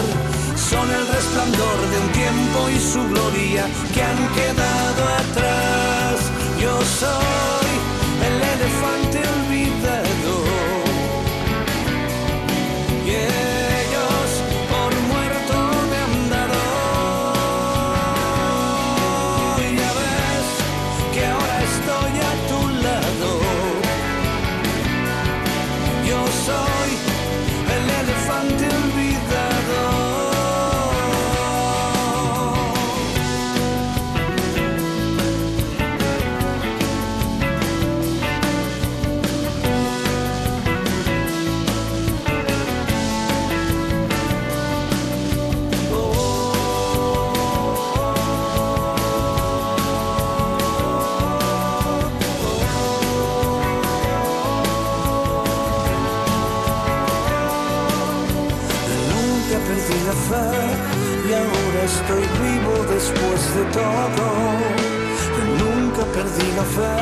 son 0.75 0.91
el 0.91 1.07
resplandor 1.07 1.79
de 1.91 1.97
un 2.05 2.09
tiempo 2.13 2.69
y 2.69 2.79
su 2.81 3.03
gloria 3.13 3.67
que 3.93 4.03
han 4.03 4.21
quedado 4.35 5.03
atrás. 5.23 6.17
Yo 6.61 6.75
soy 6.83 7.64
de 63.55 63.65
todo. 63.67 64.27
nunca 65.63 66.03
perdí 66.13 66.49
la 66.57 66.65
fe 66.77 66.97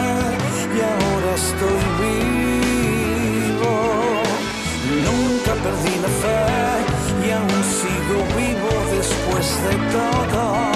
y 0.77 0.81
ahora 0.91 1.31
estoy 1.35 1.83
vivo. 2.03 3.73
Nunca 5.07 5.53
perdí 5.65 5.95
la 6.07 6.13
fe 6.23 6.43
y 7.27 7.31
aún 7.31 7.63
sigo 7.79 8.19
vivo 8.37 8.71
después 8.97 9.47
de 9.65 9.75
todo. 9.93 10.72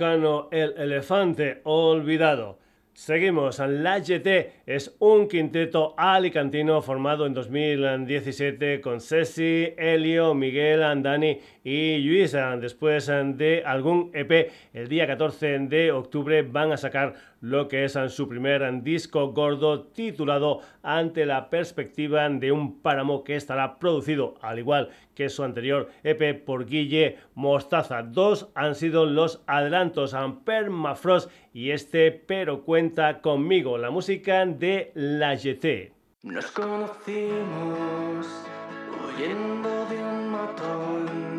El 0.00 0.74
Elefante 0.78 1.60
Olvidado. 1.64 2.58
Seguimos, 2.94 3.58
La 3.58 3.98
GT 3.98 4.62
es 4.64 4.96
un 4.98 5.28
quinteto 5.28 5.92
alicantino 5.98 6.80
formado 6.80 7.26
en 7.26 7.34
2017 7.34 8.80
con 8.80 9.02
Ceci, 9.02 9.74
Elio, 9.76 10.32
Miguel, 10.32 10.82
Andani 10.84 11.38
y 11.64 11.98
Luisa. 11.98 12.56
Después 12.56 13.06
de 13.06 13.62
algún 13.64 14.10
EP, 14.14 14.50
el 14.72 14.88
día 14.88 15.06
14 15.06 15.58
de 15.60 15.92
octubre 15.92 16.42
van 16.42 16.72
a 16.72 16.76
sacar 16.76 17.14
lo 17.40 17.68
que 17.68 17.84
es 17.84 17.98
su 18.08 18.28
primer 18.28 18.82
disco 18.82 19.32
gordo 19.32 19.84
titulado 19.84 20.60
Ante 20.82 21.26
la 21.26 21.48
perspectiva 21.50 22.28
de 22.28 22.52
un 22.52 22.80
páramo 22.80 23.24
que 23.24 23.36
estará 23.36 23.78
producido, 23.78 24.34
al 24.42 24.58
igual 24.58 24.90
que 25.14 25.28
su 25.28 25.42
anterior 25.42 25.88
EP 26.02 26.44
por 26.44 26.66
Guille 26.66 27.18
Mostaza. 27.34 28.02
Dos 28.02 28.50
han 28.54 28.74
sido 28.74 29.06
los 29.06 29.42
adelantos 29.46 30.14
a 30.14 30.44
Permafrost 30.44 31.30
y 31.52 31.70
este 31.70 32.10
Pero 32.12 32.62
cuenta 32.62 33.20
conmigo, 33.20 33.78
la 33.78 33.90
música 33.90 34.44
de 34.46 34.92
La 34.94 35.34
GT. 35.34 35.92
Nos 36.22 36.50
conocimos 36.50 38.26
huyendo 39.06 39.86
de 39.86 40.02
un 40.02 40.30
matón. 40.30 41.29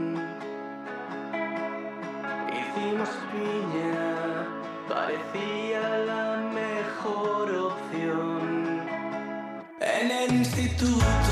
Hicimos 2.74 3.09
piña, 3.32 4.47
parecía 4.88 5.97
la 6.05 6.38
mejor 6.53 7.53
opción. 7.53 8.82
En 9.82 10.11
el 10.11 10.34
instituto. 10.36 11.31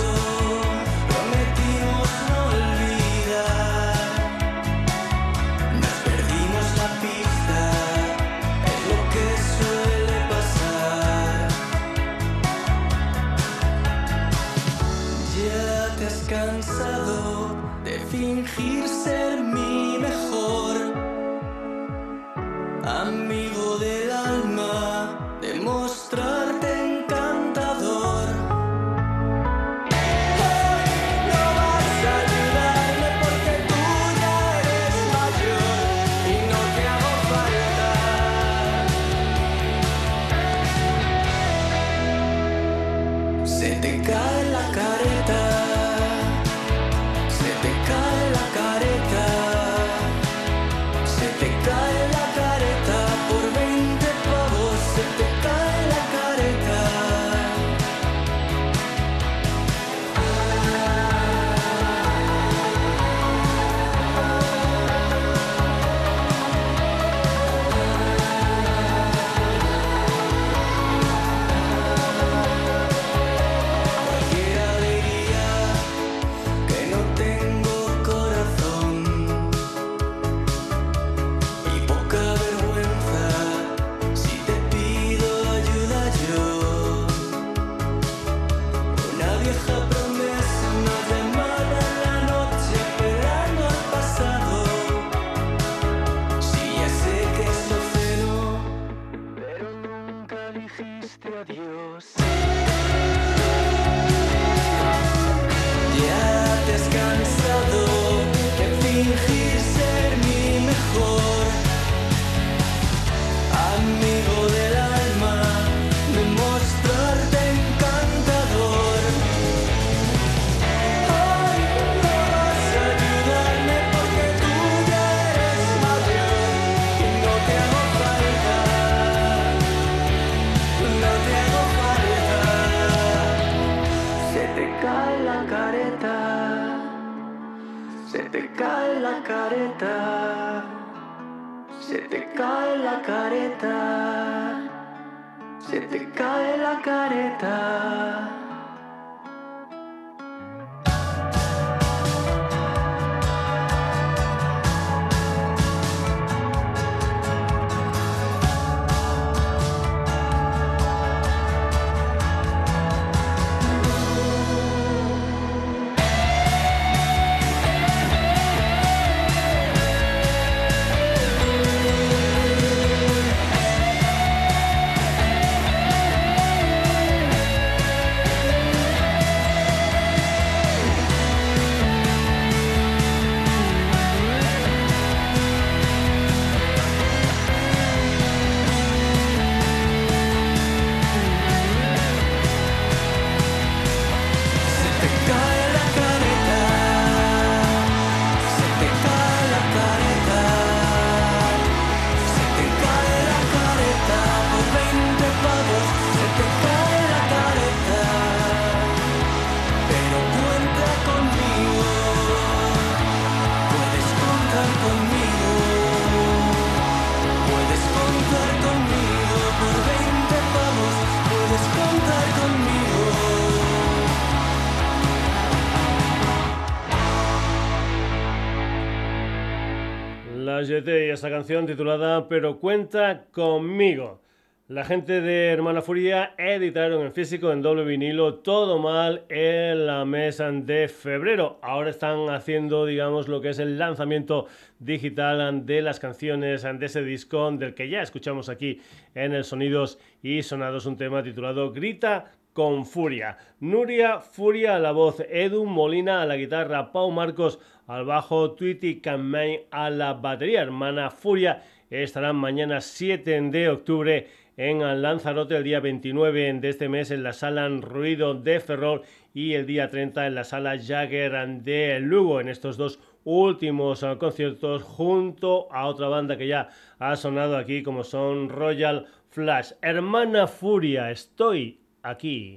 Y 231.09 231.11
esta 231.11 231.31
canción 231.31 231.65
titulada 231.65 232.29
Pero 232.29 232.59
cuenta 232.59 233.25
conmigo. 233.31 234.21
La 234.67 234.85
gente 234.85 235.21
de 235.21 235.47
Hermana 235.47 235.81
Furia 235.81 236.35
editaron 236.37 237.03
en 237.03 237.13
físico, 237.13 237.51
en 237.51 237.63
doble 237.63 237.83
vinilo, 237.83 238.35
todo 238.35 238.77
mal 238.77 239.23
en 239.27 239.87
la 239.87 240.05
mesa 240.05 240.51
de 240.51 240.87
febrero. 240.87 241.57
Ahora 241.63 241.89
están 241.89 242.29
haciendo, 242.29 242.85
digamos, 242.85 243.27
lo 243.27 243.41
que 243.41 243.49
es 243.49 243.57
el 243.57 243.79
lanzamiento 243.79 244.45
digital 244.77 245.65
de 245.65 245.81
las 245.81 245.99
canciones 245.99 246.61
de 246.61 246.85
ese 246.85 247.01
disco 247.01 247.51
del 247.53 247.73
que 247.73 247.89
ya 247.89 248.03
escuchamos 248.03 248.47
aquí 248.47 248.79
en 249.15 249.33
el 249.33 249.45
Sonidos 249.45 249.97
y 250.21 250.43
Sonados, 250.43 250.85
un 250.85 250.95
tema 250.95 251.23
titulado 251.23 251.71
Grita 251.71 252.33
con 252.53 252.85
Furia. 252.85 253.37
Nuria 253.59 254.19
Furia 254.19 254.75
a 254.75 254.79
la 254.79 254.91
voz, 254.91 255.19
Edu 255.29 255.65
Molina 255.65 256.21
a 256.21 256.25
la 256.25 256.37
guitarra, 256.37 256.91
Pau 256.91 257.11
Marcos 257.11 257.59
al 257.87 258.05
bajo, 258.05 258.51
Tweety 258.51 259.01
Campaign 259.01 259.61
a 259.71 259.89
la 259.89 260.13
batería. 260.13 260.61
Hermana 260.61 261.09
Furia 261.09 261.63
estarán 261.89 262.35
mañana 262.35 262.81
7 262.81 263.41
de 263.49 263.69
octubre 263.69 264.27
en 264.57 265.01
Lanzarote, 265.01 265.55
el 265.55 265.63
día 265.63 265.79
29 265.79 266.53
de 266.59 266.69
este 266.69 266.89
mes 266.89 267.11
en 267.11 267.23
la 267.23 267.31
sala 267.31 267.69
Ruido 267.69 268.33
de 268.33 268.59
Ferrol 268.59 269.03
y 269.33 269.53
el 269.53 269.65
día 269.65 269.89
30 269.89 270.27
en 270.27 270.35
la 270.35 270.43
sala 270.43 270.77
Jagger 270.77 271.61
de 271.63 272.01
Lugo. 272.01 272.41
En 272.41 272.49
estos 272.49 272.75
dos 272.75 272.99
últimos 273.23 274.05
conciertos 274.19 274.83
junto 274.83 275.71
a 275.71 275.87
otra 275.87 276.09
banda 276.09 276.37
que 276.37 276.47
ya 276.47 276.67
ha 276.99 277.15
sonado 277.15 277.55
aquí 277.55 277.83
como 277.83 278.03
son 278.03 278.49
Royal 278.49 279.07
Flash. 279.29 279.71
Hermana 279.81 280.47
Furia, 280.47 281.09
estoy 281.09 281.79
aquí. 282.09 282.53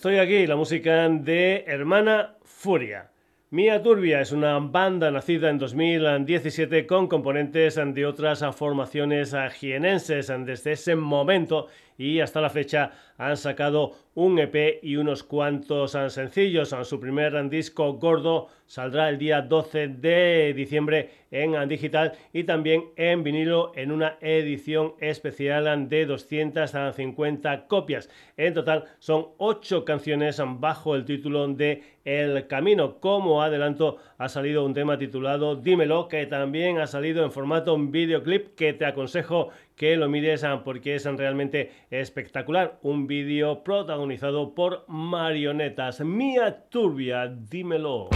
Estoy 0.00 0.16
aquí, 0.16 0.46
la 0.46 0.56
música 0.56 1.10
de 1.10 1.62
Hermana 1.66 2.36
Furia. 2.42 3.10
Mía 3.50 3.82
Turbia 3.82 4.22
es 4.22 4.32
una 4.32 4.58
banda 4.58 5.10
nacida 5.10 5.50
en 5.50 5.58
2017 5.58 6.86
con 6.86 7.06
componentes 7.06 7.78
de 7.84 8.06
otras 8.06 8.42
formaciones 8.56 9.36
jienenses. 9.58 10.32
Desde 10.46 10.72
ese 10.72 10.96
momento 10.96 11.66
y 11.98 12.20
hasta 12.20 12.40
la 12.40 12.48
fecha 12.48 12.92
han 13.18 13.36
sacado 13.36 13.90
un 14.20 14.38
EP 14.38 14.80
y 14.82 14.96
unos 14.96 15.22
cuantos 15.22 15.92
sencillos. 15.92 16.76
Su 16.82 17.00
primer 17.00 17.48
disco 17.48 17.94
gordo 17.94 18.48
saldrá 18.66 19.08
el 19.08 19.16
día 19.16 19.40
12 19.40 19.88
de 19.88 20.52
diciembre 20.54 21.08
en 21.30 21.68
digital 21.68 22.12
y 22.32 22.44
también 22.44 22.90
en 22.96 23.22
vinilo 23.22 23.72
en 23.74 23.90
una 23.90 24.18
edición 24.20 24.92
especial 25.00 25.88
de 25.88 26.04
250 26.04 27.66
copias. 27.66 28.10
En 28.36 28.52
total 28.52 28.84
son 28.98 29.28
8 29.38 29.84
canciones 29.86 30.40
bajo 30.58 30.94
el 30.94 31.04
título 31.04 31.48
de 31.48 31.82
El 32.04 32.46
Camino. 32.46 33.00
Como 33.00 33.42
adelanto 33.42 33.96
ha 34.18 34.28
salido 34.28 34.66
un 34.66 34.74
tema 34.74 34.98
titulado 34.98 35.56
Dímelo 35.56 36.08
que 36.08 36.26
también 36.26 36.78
ha 36.78 36.86
salido 36.86 37.24
en 37.24 37.32
formato 37.32 37.76
videoclip 37.78 38.54
que 38.54 38.72
te 38.74 38.84
aconsejo 38.84 39.48
que 39.76 39.96
lo 39.96 40.08
mires 40.10 40.44
porque 40.62 40.96
es 40.96 41.04
realmente 41.06 41.70
espectacular. 41.90 42.78
Un 42.82 43.06
vídeo 43.06 43.64
protagonizado 44.10 44.54
por 44.54 44.84
marionetas. 44.88 46.00
Mía 46.00 46.68
Turbia, 46.68 47.28
dímelo. 47.28 48.08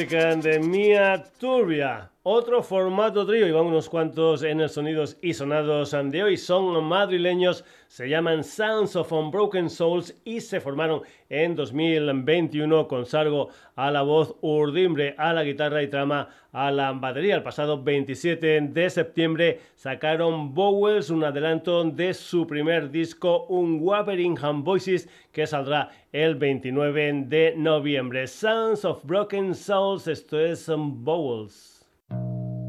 Música 0.00 0.34
de 0.36 0.58
Mia 0.60 1.22
Turbia. 1.38 1.99
Otro 2.40 2.62
formato 2.62 3.26
trío, 3.26 3.46
y 3.46 3.52
van 3.52 3.66
unos 3.66 3.90
cuantos 3.90 4.42
en 4.44 4.62
el 4.62 4.70
sonidos 4.70 5.18
y 5.20 5.34
sonados 5.34 5.94
de 6.04 6.22
hoy, 6.22 6.38
son 6.38 6.82
madrileños, 6.84 7.66
se 7.86 8.08
llaman 8.08 8.44
Sounds 8.44 8.96
of 8.96 9.12
Unbroken 9.12 9.68
Souls 9.68 10.18
y 10.24 10.40
se 10.40 10.58
formaron 10.58 11.02
en 11.28 11.54
2021 11.54 12.88
con 12.88 13.04
Sargo 13.04 13.50
a 13.76 13.90
la 13.90 14.00
voz, 14.00 14.36
Urdimbre 14.40 15.14
a 15.18 15.34
la 15.34 15.44
guitarra 15.44 15.82
y 15.82 15.88
Trama 15.88 16.30
a 16.50 16.70
la 16.70 16.92
batería. 16.92 17.34
El 17.34 17.42
pasado 17.42 17.82
27 17.82 18.58
de 18.62 18.88
septiembre 18.88 19.60
sacaron 19.74 20.54
Bowels, 20.54 21.10
un 21.10 21.22
adelanto 21.24 21.84
de 21.84 22.14
su 22.14 22.46
primer 22.46 22.90
disco, 22.90 23.44
un 23.50 23.80
Waberingham 23.82 24.64
Voices, 24.64 25.10
que 25.30 25.46
saldrá 25.46 25.90
el 26.10 26.36
29 26.36 27.24
de 27.26 27.52
noviembre. 27.54 28.26
Sounds 28.26 28.86
of 28.86 29.04
Broken 29.04 29.54
Souls, 29.54 30.08
esto 30.08 30.40
es 30.40 30.70
Bowels. 30.74 31.69
you. 32.12 32.59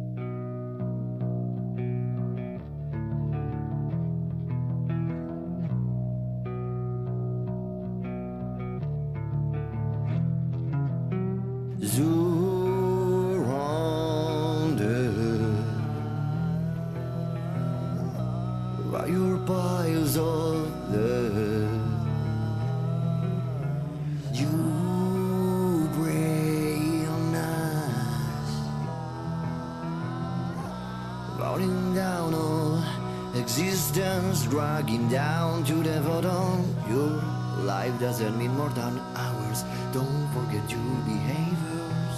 existence 33.52 34.46
dragging 34.46 35.10
down 35.10 35.66
to 35.66 35.84
the 35.84 36.00
bottom. 36.08 36.64
Your 36.88 37.22
life 37.66 38.00
doesn't 38.00 38.38
mean 38.38 38.56
more 38.56 38.70
than 38.70 38.98
hours. 39.14 39.66
Don't 39.92 40.28
forget 40.34 40.72
your 40.72 40.96
behaviors. 41.04 42.18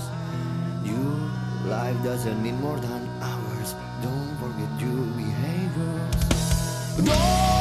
Your 0.84 1.18
life 1.66 1.98
doesn't 2.04 2.40
mean 2.44 2.62
more 2.62 2.78
than 2.80 3.10
hours. 3.20 3.74
Don't 4.04 4.38
forget 4.38 4.70
your 4.80 5.06
behaviors. 5.18 7.02
No! 7.02 7.53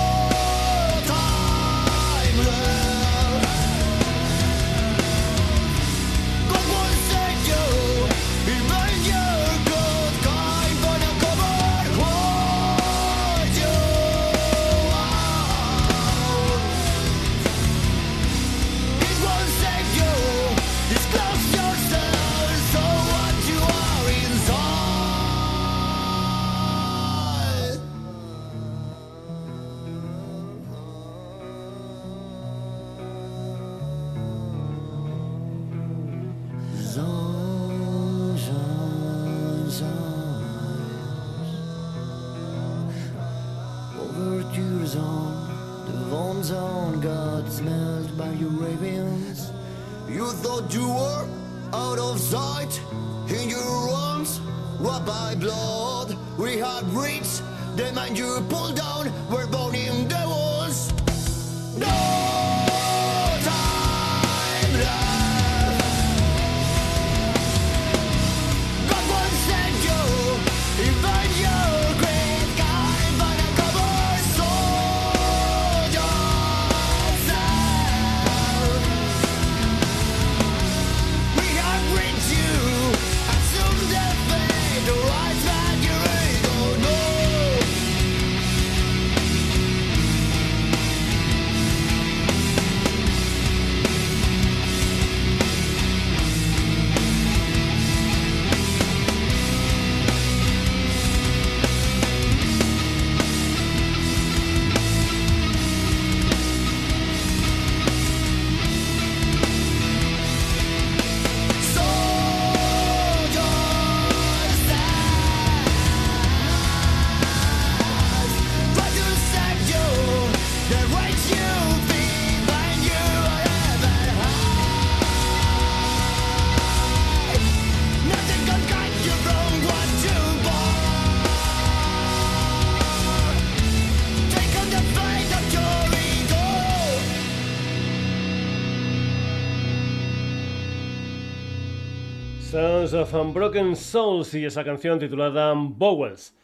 Of 142.83 143.15
Unbroken 143.15 143.77
Souls 143.77 144.35
y 144.35 144.45
esa 144.45 144.65
canción 144.65 144.99
titulada 144.99 145.55
Bowels. 145.55 146.35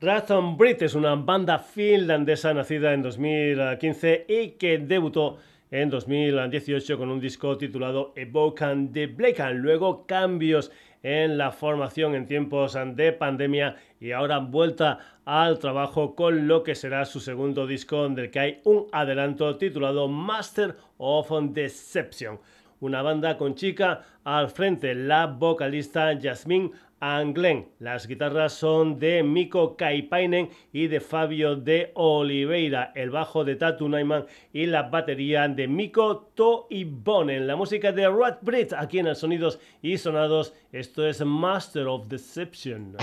Rathon 0.00 0.56
Brit 0.56 0.80
es 0.80 0.94
una 0.94 1.14
banda 1.16 1.58
finlandesa 1.58 2.54
nacida 2.54 2.94
en 2.94 3.02
2015 3.02 4.24
y 4.26 4.48
que 4.52 4.78
debutó 4.78 5.36
en 5.70 5.90
2018 5.90 6.96
con 6.96 7.10
un 7.10 7.20
disco 7.20 7.58
titulado 7.58 8.14
Evocan 8.16 8.90
the 8.90 9.06
Black. 9.06 9.38
Luego 9.52 10.06
cambios 10.06 10.72
en 11.02 11.36
la 11.36 11.52
formación 11.52 12.14
en 12.14 12.26
tiempos 12.26 12.74
de 12.94 13.12
pandemia 13.12 13.76
y 14.00 14.12
ahora 14.12 14.38
vuelta 14.38 14.98
al 15.26 15.58
trabajo 15.58 16.14
con 16.14 16.48
lo 16.48 16.62
que 16.62 16.74
será 16.74 17.04
su 17.04 17.20
segundo 17.20 17.66
disco 17.66 18.08
del 18.08 18.30
que 18.30 18.40
hay 18.40 18.60
un 18.64 18.86
adelanto 18.92 19.58
titulado 19.58 20.08
Master 20.08 20.74
of 20.96 21.30
Deception 21.50 22.38
una 22.82 23.00
banda 23.00 23.38
con 23.38 23.54
chica 23.54 24.02
al 24.24 24.50
frente, 24.50 24.94
la 24.94 25.26
vocalista 25.26 26.18
Jasmine 26.20 26.70
Anglen. 27.00 27.68
Las 27.78 28.06
guitarras 28.06 28.52
son 28.52 28.98
de 28.98 29.22
Miko 29.22 29.76
Kaipainen 29.76 30.50
y 30.72 30.88
de 30.88 31.00
Fabio 31.00 31.56
de 31.56 31.92
Oliveira, 31.94 32.92
el 32.94 33.10
bajo 33.10 33.44
de 33.44 33.56
Tatu 33.56 33.88
Naiman 33.88 34.26
y 34.52 34.66
la 34.66 34.82
batería 34.82 35.48
de 35.48 35.66
Miko 35.66 36.32
Toibonen. 36.34 37.46
La 37.46 37.56
música 37.56 37.92
de 37.92 38.08
Rat 38.08 38.38
Brit 38.42 38.72
aquí 38.72 38.98
en 38.98 39.06
el 39.06 39.16
Sonidos 39.16 39.58
y 39.80 39.96
Sonados. 39.98 40.54
Esto 40.72 41.06
es 41.06 41.24
Master 41.24 41.86
of 41.86 42.08
Deception. 42.08 42.96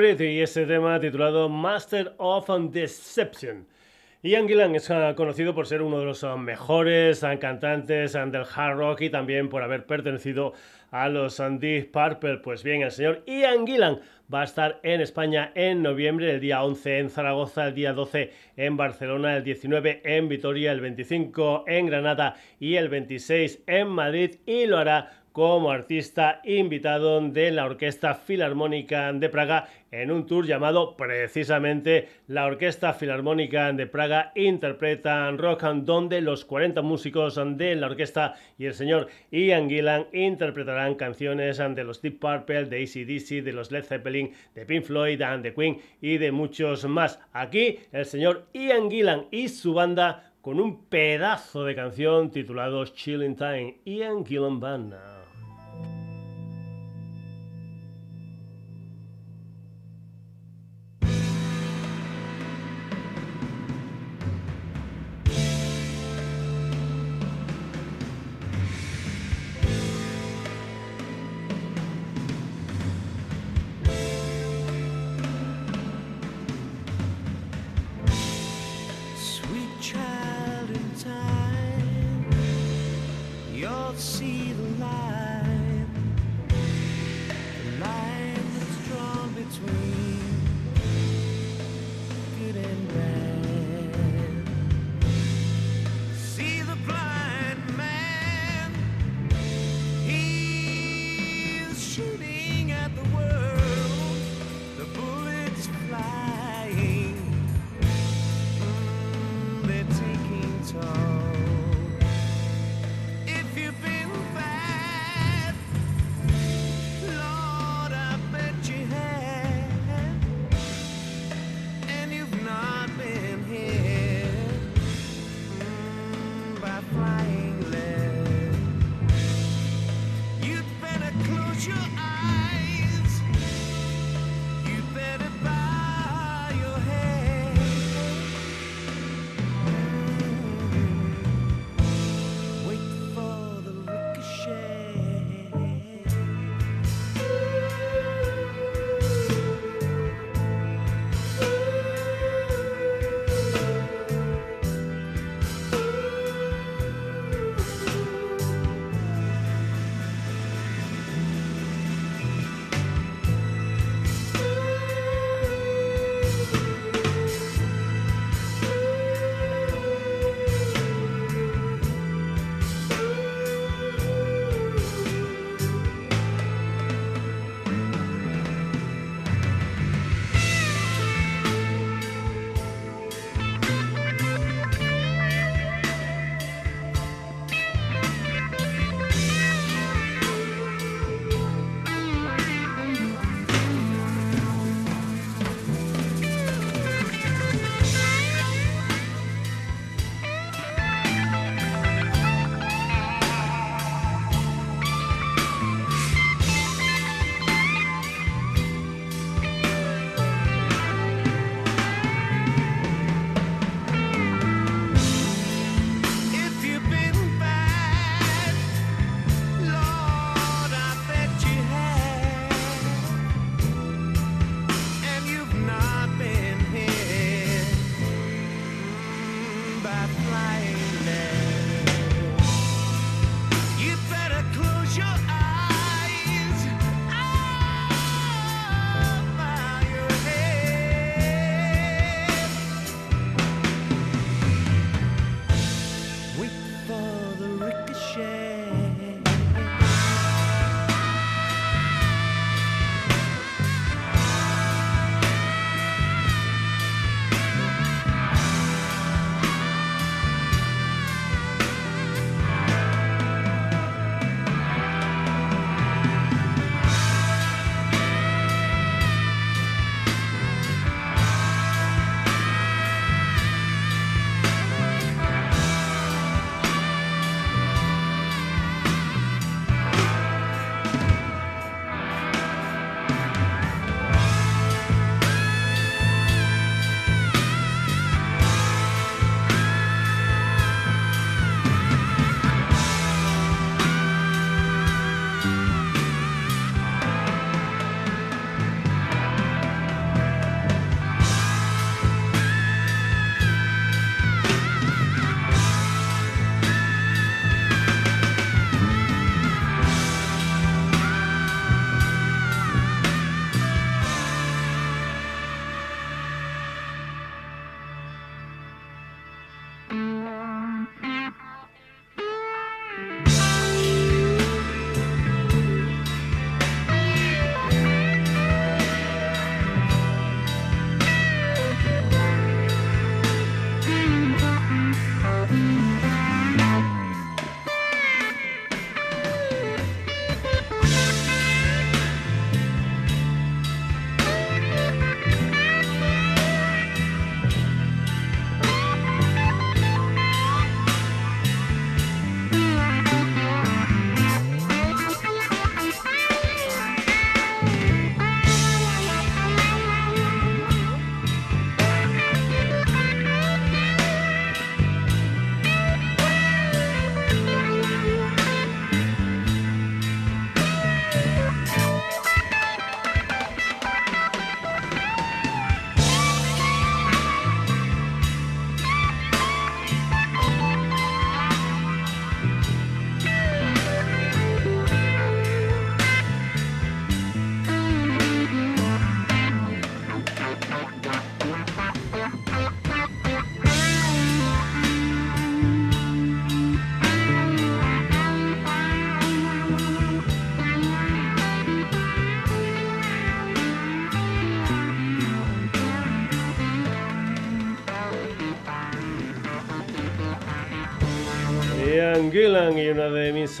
Y 0.00 0.40
ese 0.40 0.64
tema 0.64 1.00
titulado 1.00 1.48
Master 1.48 2.14
of 2.18 2.48
Deception. 2.70 3.66
Ian 4.22 4.46
Gillan 4.46 4.76
es 4.76 4.88
ah, 4.92 5.12
conocido 5.16 5.56
por 5.56 5.66
ser 5.66 5.82
uno 5.82 5.98
de 5.98 6.04
los 6.04 6.22
ah, 6.22 6.36
mejores 6.36 7.24
ah, 7.24 7.36
cantantes 7.40 8.12
del 8.12 8.44
hard 8.54 8.78
rock 8.78 9.00
y 9.00 9.10
también 9.10 9.48
por 9.48 9.64
haber 9.64 9.86
pertenecido 9.86 10.52
a 10.92 11.08
los 11.08 11.42
Deep 11.58 11.90
Purple. 11.90 12.36
Pues 12.38 12.62
bien, 12.62 12.82
el 12.82 12.92
señor 12.92 13.24
Ian 13.26 13.66
Gillan 13.66 13.98
va 14.32 14.42
a 14.42 14.44
estar 14.44 14.78
en 14.84 15.00
España 15.00 15.50
en 15.56 15.82
noviembre, 15.82 16.30
el 16.30 16.40
día 16.40 16.62
11 16.62 16.98
en 17.00 17.10
Zaragoza, 17.10 17.66
el 17.66 17.74
día 17.74 17.92
12 17.92 18.32
en 18.56 18.76
Barcelona, 18.76 19.36
el 19.36 19.42
19 19.42 20.02
en 20.04 20.28
Vitoria, 20.28 20.70
el 20.70 20.80
25 20.80 21.64
en 21.66 21.86
Granada 21.86 22.36
y 22.60 22.76
el 22.76 22.88
26 22.88 23.64
en 23.66 23.88
Madrid 23.88 24.36
y 24.46 24.66
lo 24.66 24.78
hará 24.78 25.24
como 25.38 25.70
artista 25.70 26.40
invitado 26.42 27.20
de 27.20 27.52
la 27.52 27.64
Orquesta 27.64 28.16
Filarmónica 28.16 29.12
de 29.12 29.28
Praga 29.28 29.68
en 29.92 30.10
un 30.10 30.26
tour 30.26 30.44
llamado 30.44 30.96
precisamente 30.96 32.08
la 32.26 32.44
Orquesta 32.44 32.92
Filarmónica 32.92 33.72
de 33.72 33.86
Praga 33.86 34.32
interpretan 34.34 35.38
rock 35.38 35.62
donde 35.62 36.22
los 36.22 36.44
40 36.44 36.82
músicos 36.82 37.40
de 37.56 37.76
la 37.76 37.86
orquesta 37.86 38.34
y 38.58 38.64
el 38.64 38.74
señor 38.74 39.06
Ian 39.30 39.68
Gillan 39.68 40.08
interpretarán 40.12 40.96
canciones 40.96 41.58
de 41.58 41.84
los 41.84 42.02
Deep 42.02 42.18
Purple, 42.18 42.64
de 42.64 42.82
ACDC, 42.82 43.44
de 43.44 43.52
los 43.52 43.70
Led 43.70 43.84
Zeppelin, 43.84 44.32
de 44.56 44.66
Pink 44.66 44.82
Floyd, 44.82 45.22
de 45.22 45.54
Queen 45.54 45.78
y 46.00 46.18
de 46.18 46.32
muchos 46.32 46.84
más. 46.86 47.20
Aquí 47.32 47.78
el 47.92 48.06
señor 48.06 48.48
Ian 48.54 48.90
Gillan 48.90 49.26
y 49.30 49.46
su 49.50 49.72
banda 49.72 50.32
con 50.40 50.58
un 50.58 50.86
pedazo 50.86 51.62
de 51.62 51.76
canción 51.76 52.32
titulado 52.32 52.84
Chilling 52.86 53.36
Time, 53.36 53.76
Ian 53.84 54.26
Gillan 54.26 54.58
Band. 54.58 55.17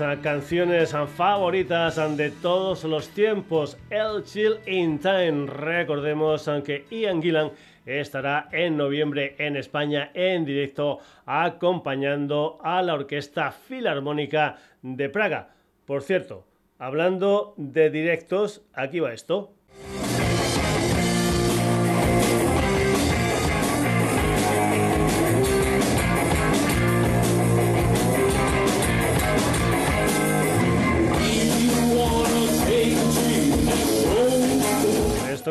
Ah, 0.00 0.16
canciones 0.22 0.94
ah, 0.94 1.06
favoritas 1.06 1.98
ah, 1.98 2.08
de 2.08 2.30
todos 2.30 2.84
los 2.84 3.08
tiempos, 3.08 3.76
El 3.90 4.24
Chill 4.24 4.58
in 4.66 4.98
Time. 4.98 5.46
Recordemos 5.46 6.48
que 6.64 6.84
Ian 6.90 7.22
Gillan 7.22 7.50
estará 7.86 8.48
en 8.52 8.76
noviembre 8.76 9.34
en 9.38 9.56
España 9.56 10.10
en 10.14 10.44
directo 10.44 10.98
acompañando 11.26 12.58
a 12.62 12.82
la 12.82 12.94
Orquesta 12.94 13.50
Filarmónica 13.50 14.56
de 14.82 15.08
Praga. 15.08 15.54
Por 15.84 16.02
cierto, 16.02 16.44
hablando 16.78 17.54
de 17.56 17.90
directos, 17.90 18.62
aquí 18.74 19.00
va 19.00 19.12
esto. 19.12 19.57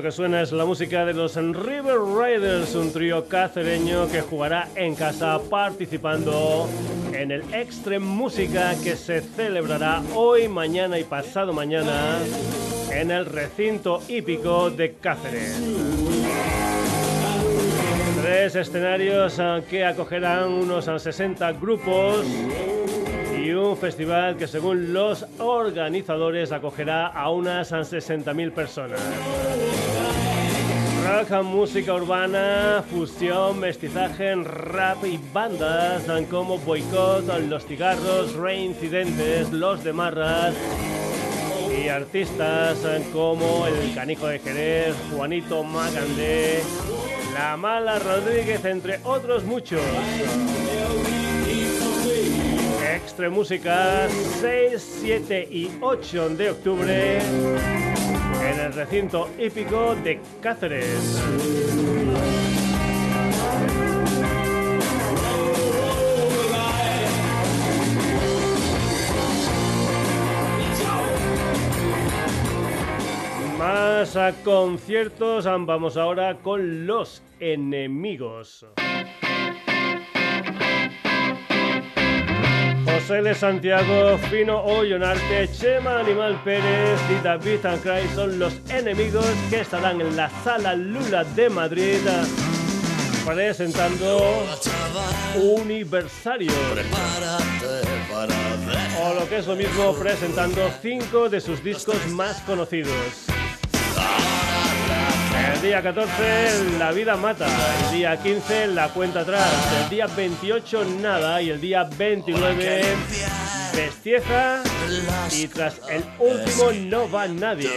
Que 0.07 0.11
suena 0.13 0.41
es 0.41 0.53
la 0.53 0.63
música 0.63 1.03
de 1.03 1.13
los 1.13 1.35
River 1.35 1.97
Raiders, 1.99 2.75
un 2.75 2.93
trío 2.93 3.27
cacereño 3.27 4.07
que 4.09 4.21
jugará 4.21 4.69
en 4.75 4.95
casa 4.95 5.38
participando 5.49 6.69
en 7.11 7.31
el 7.31 7.41
Extreme 7.53 8.05
Música 8.05 8.73
que 8.81 8.95
se 8.95 9.19
celebrará 9.19 10.01
hoy, 10.15 10.47
mañana 10.47 10.97
y 10.97 11.03
pasado 11.03 11.51
mañana 11.51 12.19
en 12.89 13.11
el 13.11 13.25
recinto 13.25 14.01
hípico 14.07 14.69
de 14.69 14.93
Cáceres. 14.93 15.61
Tres 18.21 18.55
escenarios 18.55 19.38
ah, 19.39 19.59
que 19.69 19.84
acogerán 19.84 20.53
unos 20.53 20.85
60 20.85 21.51
grupos 21.51 22.25
y 23.48 23.53
un 23.53 23.78
festival 23.78 24.36
que 24.36 24.48
según 24.48 24.94
los 24.94 25.26
organizadores 25.40 26.52
acogerá 26.52 27.07
a 27.07 27.30
unas 27.30 27.72
60.000 27.72 28.52
personas 28.52 28.99
rock, 31.07 31.44
música 31.44 31.94
urbana, 31.94 32.84
fusión, 32.90 33.60
mestizaje, 33.60 34.36
rap 34.36 35.06
y 35.06 35.18
bandas 35.32 36.03
como 36.30 36.57
Boicot, 36.57 37.26
Los 37.48 37.65
Cigarros, 37.65 38.34
Reincidentes, 38.36 39.52
Los 39.53 39.84
de 39.86 39.94
Marras 39.94 40.53
y 41.72 41.88
artistas 41.88 42.78
como 43.14 43.65
El 43.68 43.95
Canijo 43.95 44.28
de 44.28 44.40
Jerez, 44.40 44.95
Juanito 45.15 45.64
Magandé, 45.64 46.61
La 47.34 47.56
Mala 47.56 47.99
Rodríguez, 47.99 48.65
entre 48.65 48.99
otros 49.03 49.45
muchos. 49.45 49.82
Extre 52.98 53.30
Música 53.30 54.10
6, 54.10 54.99
7 55.02 55.48
y 55.52 55.69
8 55.82 56.30
de 56.30 56.49
octubre 56.49 57.19
en 57.19 58.60
el 58.60 58.74
recinto 58.74 59.30
hípico 59.38 59.94
de 60.03 60.19
Cáceres. 60.41 61.22
Más 73.60 74.15
a 74.15 74.34
conciertos, 74.44 75.45
vamos 75.45 75.98
ahora 75.98 76.40
con 76.40 76.88
los 76.88 77.22
enemigos. 77.40 78.65
José 83.07 83.35
Santiago, 83.35 84.17
Fino 84.29 84.59
Ollonarte, 84.65 85.49
Chema 85.53 85.99
Animal 85.99 86.41
Pérez 86.43 86.99
y 87.09 87.23
David 87.23 87.65
Ancray 87.65 88.05
son 88.13 88.38
los 88.38 88.53
enemigos 88.69 89.25
que 89.49 89.61
estarán 89.61 90.01
en 90.01 90.17
la 90.17 90.29
Sala 90.43 90.75
Lula 90.75 91.23
de 91.23 91.49
Madrid 91.49 91.99
presentando 93.25 94.45
Universario. 95.35 96.51
O 99.01 99.13
lo 99.13 99.29
que 99.29 99.38
es 99.38 99.47
lo 99.47 99.55
mismo, 99.55 99.93
presentando 99.93 100.69
cinco 100.81 101.29
de 101.29 101.39
sus 101.39 101.63
discos 101.63 102.05
más 102.07 102.41
conocidos. 102.41 102.91
El 105.57 105.63
día 105.63 105.81
14, 105.81 106.77
La 106.77 106.91
vida 106.91 107.17
mata. 107.17 107.47
El 107.88 107.97
día 107.97 108.15
15, 108.15 108.67
La 108.67 108.89
cuenta 108.89 109.21
atrás. 109.21 109.51
El 109.81 109.89
día 109.89 110.05
28, 110.05 110.85
Nada. 111.01 111.41
Y 111.41 111.49
el 111.49 111.59
día 111.59 111.84
29, 111.97 112.84
Bestieza. 113.75 114.61
Y 115.31 115.47
tras 115.47 115.81
el 115.89 116.03
último, 116.19 116.71
No 116.73 117.09
va 117.09 117.27
nadie. 117.27 117.71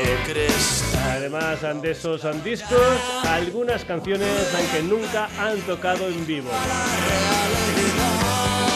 Además 1.10 1.60
de 1.80 1.92
esos 1.92 2.22
discos, 2.44 2.78
algunas 3.26 3.82
canciones 3.86 4.28
que 4.74 4.82
nunca 4.82 5.30
han 5.38 5.58
tocado 5.62 6.06
en 6.06 6.26
vivo. 6.26 6.50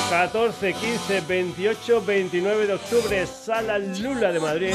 14, 0.08 0.72
15, 0.72 1.20
28, 1.28 2.02
29 2.06 2.66
de 2.66 2.72
octubre, 2.72 3.26
Sala 3.26 3.78
Lula 3.78 4.32
de 4.32 4.40
Madrid. 4.40 4.74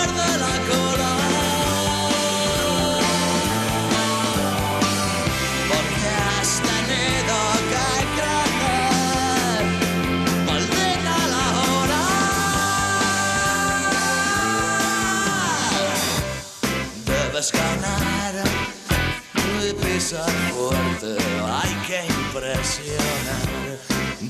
fuerte, 20.51 21.17
hay 21.43 21.73
que 21.87 21.99
impresionar. 22.05 23.77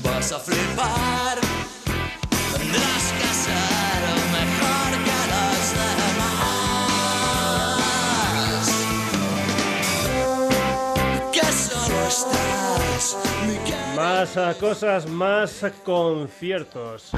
Vas 0.02 0.32
a 0.32 0.38
flipar, 0.38 1.38
tendrás 2.52 3.12
que 3.18 3.30
ser 3.44 4.02
mejor 4.38 4.90
que 5.06 5.18
los 5.32 5.64
demás. 5.82 6.30
Que 11.32 11.46
solo 11.52 12.00
estás. 12.08 13.04
Más 13.96 14.30
cosas, 14.56 15.06
más 15.06 15.50
conciertos. 15.84 17.12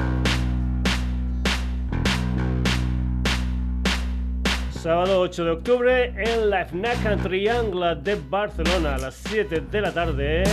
Sábado 4.85 5.19
8 5.21 5.45
de 5.45 5.49
octubre 5.49 6.13
en 6.15 6.51
la 6.51 6.63
FNAC 6.63 7.23
Triangle 7.23 7.95
de 8.03 8.13
Barcelona 8.29 8.93
a 8.93 8.97
las 8.99 9.15
7 9.15 9.61
de 9.71 9.81
la 9.81 9.91
tarde. 9.91 10.43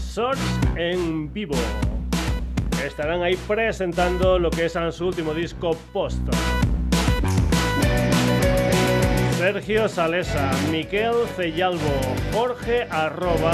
Source 0.00 0.42
en 0.74 1.30
vivo. 1.30 1.56
Estarán 2.82 3.22
ahí 3.22 3.36
presentando 3.36 4.38
lo 4.38 4.48
que 4.48 4.64
es 4.64 4.78
su 4.92 5.06
último 5.06 5.34
disco 5.34 5.76
post. 5.92 6.22
Sergio 9.36 9.86
Salesa, 9.86 10.50
Miquel 10.70 11.12
Cellalbo, 11.36 12.00
Jorge 12.32 12.84
Arroba 12.88 13.52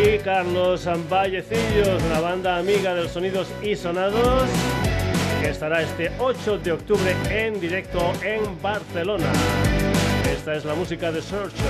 y 0.00 0.18
Carlos 0.18 0.88
Vallecillos, 1.10 2.00
la 2.04 2.20
banda 2.20 2.58
amiga 2.58 2.94
de 2.94 3.08
Sonidos 3.08 3.48
y 3.64 3.74
Sonados 3.74 4.48
estará 5.50 5.82
este 5.82 6.10
8 6.18 6.58
de 6.58 6.72
octubre 6.72 7.14
en 7.30 7.60
directo 7.60 8.12
en 8.22 8.60
Barcelona. 8.62 9.30
Esta 10.30 10.54
es 10.54 10.64
la 10.64 10.74
música 10.74 11.12
de 11.12 11.22
Searcher. 11.22 11.64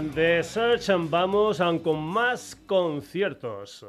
De 0.00 0.42
Search. 0.42 0.88
Vamos 1.10 1.60
con 1.82 2.02
más 2.02 2.56
conciertos. 2.66 3.84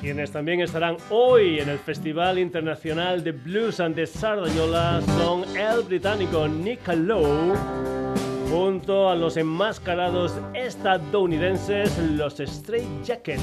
Quienes 0.00 0.30
también 0.30 0.60
estarán 0.60 0.96
hoy 1.10 1.58
en 1.58 1.68
el 1.68 1.78
Festival 1.78 2.38
Internacional 2.38 3.24
de 3.24 3.32
Blues 3.32 3.80
and 3.80 3.96
de 3.96 4.06
Sardañola 4.06 5.02
son 5.18 5.44
el 5.56 5.82
británico 5.82 6.46
Nick 6.46 6.86
Lowe 6.94 7.54
junto 8.48 9.10
a 9.10 9.16
los 9.16 9.36
enmascarados 9.36 10.34
estadounidenses 10.54 11.98
los 11.98 12.38
Straight 12.38 13.02
Jackets. 13.02 13.42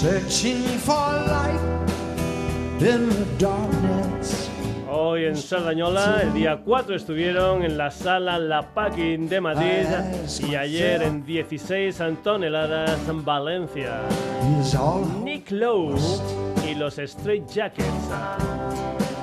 Searching 0.00 0.62
for 0.78 0.94
light 0.94 1.60
in 2.80 3.10
the 3.10 3.26
darkness. 3.38 4.48
Hoy 4.88 5.26
en 5.26 5.36
Sardañola, 5.36 6.22
el 6.22 6.32
día 6.32 6.62
4 6.64 6.96
estuvieron 6.96 7.62
en 7.62 7.76
la 7.76 7.90
sala 7.90 8.38
La 8.38 8.62
Paqui 8.62 9.18
de 9.18 9.40
Madrid 9.42 9.86
y 10.48 10.54
ayer 10.54 11.02
en 11.02 11.26
16 11.26 12.00
toneladas 12.24 12.98
en 13.10 13.22
Valencia. 13.22 14.00
Nick 15.22 15.50
Lowe 15.50 16.00
y 16.66 16.74
los 16.74 16.98
Straight 16.98 17.46
Jackets. 17.46 17.86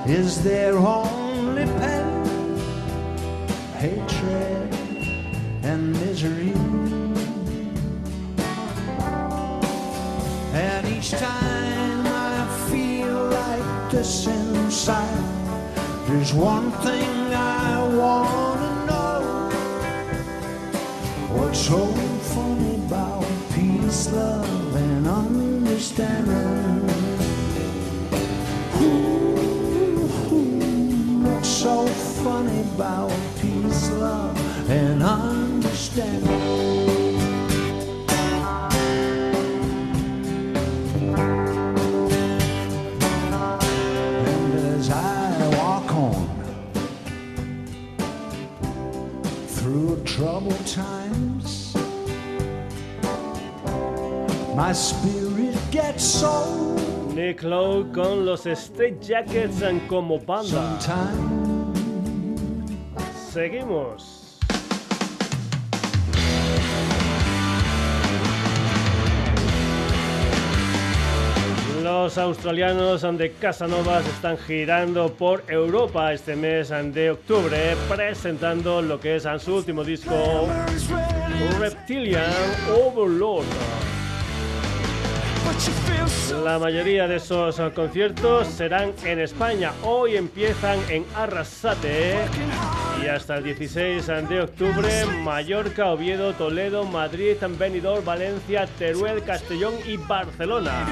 is 0.05 0.43
their 0.43 0.77
only 0.77 1.65
pain, 1.79 2.23
hatred 3.79 4.73
and 5.63 5.91
misery. 5.93 6.56
And 10.57 10.87
each 10.87 11.11
time 11.11 12.07
I 12.07 12.47
feel 12.71 13.25
like 13.29 13.91
this 13.91 14.25
inside, 14.25 15.23
there's 16.07 16.33
one 16.33 16.71
thing 16.81 17.31
I 17.31 17.87
wanna 17.95 18.85
know. 18.87 19.49
What's 21.37 21.59
so 21.59 21.85
funny 22.33 22.75
about 22.87 23.23
peace, 23.53 24.11
love, 24.11 24.75
and 24.75 25.07
understanding? 25.07 26.87
What's 31.23 31.49
so 31.49 31.85
funny 32.25 32.61
about 32.61 33.11
peace, 33.39 33.91
love, 33.91 34.69
and 34.71 35.03
understanding? 35.03 36.46
Troubled 50.47 50.67
times, 50.67 51.73
my 54.55 54.71
spirit 54.73 55.57
gets 55.71 56.03
so 56.03 56.75
Nick 57.13 57.43
Lowe 57.43 57.83
con 57.93 58.25
los 58.25 58.45
Straight 58.45 59.01
Jackets 59.01 59.61
como 59.87 60.19
banda. 60.19 60.79
sometimes. 60.79 61.77
Seguimos. 63.31 64.16
Los 71.87 72.17
australianos 72.17 73.01
de 73.17 73.31
Casanovas 73.31 74.05
están 74.07 74.37
girando 74.37 75.13
por 75.13 75.41
Europa 75.47 76.11
este 76.11 76.35
mes 76.35 76.67
de 76.67 77.11
octubre, 77.11 77.77
presentando 77.87 78.81
lo 78.81 78.99
que 78.99 79.15
es 79.15 79.23
su 79.39 79.55
último 79.55 79.85
disco, 79.85 80.49
Reptilian 81.57 82.25
Overlord. 82.75 83.45
La 86.43 86.59
mayoría 86.59 87.07
de 87.07 87.15
esos 87.15 87.57
conciertos 87.73 88.47
serán 88.47 88.91
en 89.05 89.19
España. 89.21 89.71
Hoy 89.81 90.17
empiezan 90.17 90.79
en 90.89 91.05
Arrasate 91.15 92.17
y 93.01 93.07
hasta 93.07 93.37
el 93.37 93.45
16 93.45 94.07
de 94.27 94.41
octubre 94.41 95.05
Mallorca, 95.23 95.91
Oviedo, 95.91 96.33
Toledo, 96.33 96.83
Madrid, 96.83 97.37
Benidorm, 97.57 98.03
Valencia, 98.03 98.67
Teruel, 98.77 99.23
Castellón 99.23 99.75
y 99.85 99.95
Barcelona. 99.95 100.85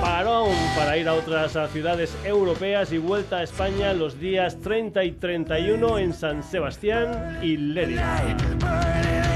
Parón 0.00 0.50
para 0.76 0.96
ir 0.96 1.08
a 1.08 1.14
otras 1.14 1.56
ciudades 1.72 2.16
europeas 2.24 2.92
y 2.92 2.98
vuelta 2.98 3.38
a 3.38 3.42
España 3.42 3.92
los 3.92 4.18
días 4.18 4.58
30 4.60 5.04
y 5.04 5.12
31 5.12 5.98
en 5.98 6.12
San 6.12 6.42
Sebastián 6.42 7.38
y 7.42 7.56
Lérida. 7.56 9.29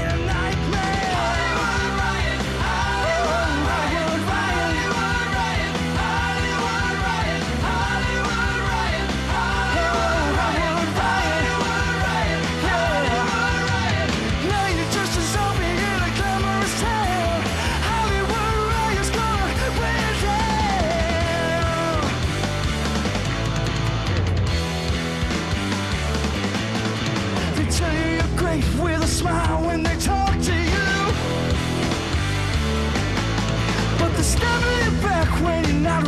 Now 35.85 36.01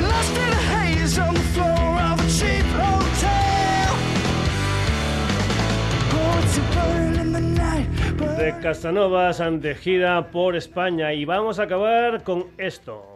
lost 0.00 0.36
in 0.36 0.52
a 0.52 0.62
haze 0.70 1.18
on 1.18 1.34
the 1.34 1.40
floor 1.54 2.00
of 2.10 2.20
a 2.20 2.28
cheap 2.28 2.66
hotel. 2.78 3.94
De 8.38 8.50
Casanovas 8.60 9.40
gira 9.74 10.30
por 10.30 10.56
España 10.56 11.12
y 11.12 11.24
vamos 11.24 11.58
a 11.58 11.64
acabar 11.64 12.22
con 12.22 12.46
esto. 12.58 13.15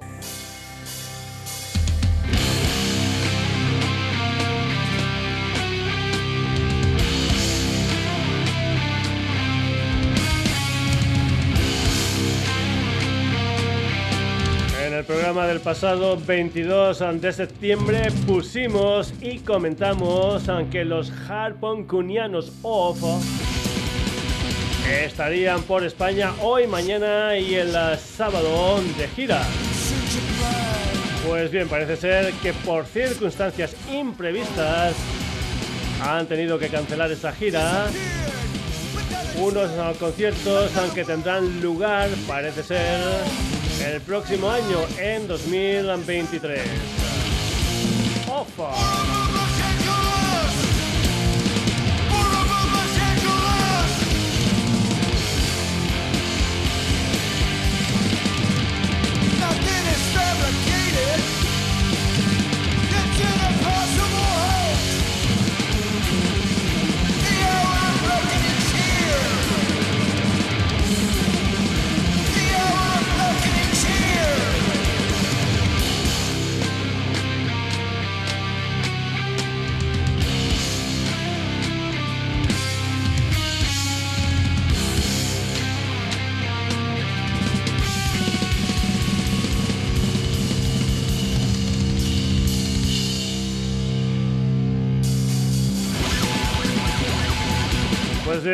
Programa 15.11 15.49
del 15.49 15.59
pasado 15.59 16.17
22 16.17 17.03
de 17.21 17.33
septiembre 17.33 18.13
pusimos 18.29 19.13
y 19.21 19.41
comentamos 19.41 20.45
que 20.71 20.85
los 20.85 21.11
Harponcunianos 21.29 22.53
Off 22.63 23.03
estarían 24.89 25.63
por 25.63 25.83
España 25.83 26.33
hoy, 26.41 26.69
mañana 26.69 27.37
y 27.37 27.57
el 27.57 27.73
sábado 27.99 28.81
de 28.97 29.09
gira. 29.09 29.43
Pues 31.27 31.51
bien, 31.51 31.69
parece 31.69 31.97
ser 31.97 32.33
que 32.35 32.53
por 32.53 32.87
circunstancias 32.87 33.75
imprevistas 33.93 34.95
han 36.05 36.29
tenido 36.29 36.57
que 36.57 36.69
cancelar 36.69 37.11
esa 37.11 37.33
gira. 37.33 37.89
Unos 39.41 39.71
conciertos 39.97 40.71
aunque 40.77 41.05
tendrán 41.05 41.61
lugar, 41.61 42.09
parece 42.29 42.63
ser, 42.63 43.01
el 43.87 44.01
próximo 44.03 44.51
año, 44.51 44.79
en 44.99 45.27
2023. 45.27 46.61
Ofa. 48.29 49.30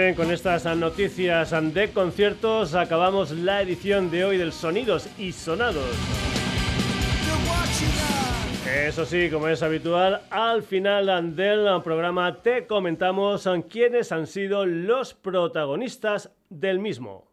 Bien, 0.07 0.15
con 0.15 0.31
estas 0.31 0.65
noticias 0.77 1.53
de 1.75 1.91
conciertos 1.91 2.77
acabamos 2.77 3.33
la 3.33 3.61
edición 3.61 4.09
de 4.09 4.25
hoy 4.25 4.37
del 4.37 4.53
Sonidos 4.53 5.09
y 5.19 5.33
Sonados. 5.33 5.91
Eso 8.87 9.05
sí, 9.05 9.29
como 9.29 9.49
es 9.49 9.65
habitual, 9.65 10.21
al 10.31 10.63
final 10.63 11.35
del 11.35 11.83
programa 11.83 12.41
te 12.41 12.69
comentamos 12.69 13.49
quiénes 13.69 14.13
han 14.13 14.29
sido 14.29 14.65
los 14.65 15.13
protagonistas 15.13 16.31
del 16.51 16.79
mismo. 16.79 17.25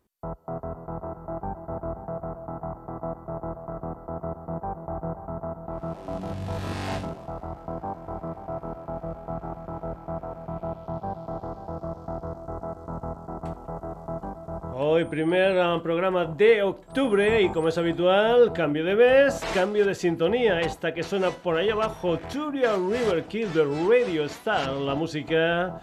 Hoy 14.85 15.05
primer 15.05 15.57
ah, 15.59 15.79
programa 15.81 16.25
de 16.25 16.61
octubre 16.61 17.41
y 17.41 17.47
como 17.47 17.69
es 17.69 17.77
habitual, 17.77 18.51
cambio 18.51 18.83
de 18.83 18.95
vez, 18.95 19.41
cambio 19.53 19.85
de 19.85 19.95
sintonía. 19.95 20.59
Esta 20.59 20.93
que 20.93 21.03
suena 21.03 21.29
por 21.29 21.55
ahí 21.55 21.69
abajo, 21.69 22.19
Turia 22.31 22.73
River 22.73 23.23
Kill 23.23 23.47
Radio 23.87 24.25
Star, 24.25 24.73
la 24.73 24.93
música 24.93 25.79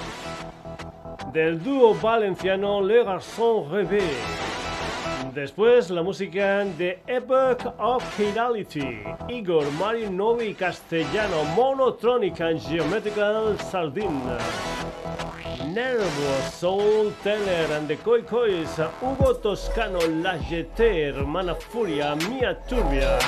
del 1.32 1.64
dúo 1.64 1.94
valenciano 1.94 2.82
Le 2.82 3.02
Garçon 3.02 3.70
Rêvé. 3.70 4.49
Después 5.34 5.90
la 5.90 6.02
música 6.02 6.64
de 6.64 6.98
Epoch 7.06 7.74
of 7.78 8.02
Finality, 8.16 9.02
Igor 9.28 9.64
Marinovi 9.78 10.54
Castellano, 10.54 11.44
Monotronic 11.54 12.40
and 12.40 12.60
Geometrical 12.60 13.56
Sardine. 13.70 14.38
Nervo, 15.72 16.50
Soul 16.50 17.12
Teller 17.22 17.72
and 17.76 17.86
the 17.86 17.96
Koi 17.96 18.22
Kois, 18.22 18.68
Hugo 19.00 19.34
Toscano, 19.34 20.00
La 20.20 20.36
Jeter, 20.36 21.14
Hermana 21.14 21.54
Furia, 21.54 22.16
Mia 22.28 22.56
Turbia, 22.68 23.18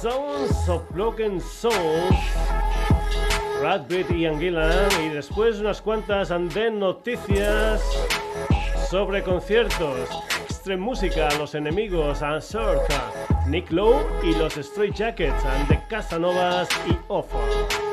Sounds 0.00 0.68
of 0.68 0.86
Broken 0.90 1.40
Souls, 1.40 2.16
Radbeat 3.62 4.10
y 4.10 4.26
Anguila, 4.26 4.88
y 5.02 5.08
después 5.08 5.58
unas 5.58 5.80
cuantas 5.80 6.28
de 6.28 6.70
noticias 6.70 7.80
sobre 8.90 9.22
conciertos. 9.22 10.08
Extreme 10.60 10.82
Música, 10.82 11.26
Los 11.38 11.54
Enemigos, 11.54 12.20
Ansorca, 12.20 13.10
Nick 13.46 13.70
Lowe 13.70 14.04
y 14.22 14.34
los 14.34 14.52
Stray 14.52 14.92
Jackets, 14.92 15.42
and 15.42 15.66
the 15.68 15.80
Casanovas 15.88 16.68
y 16.86 16.98
Offer. 17.08 17.89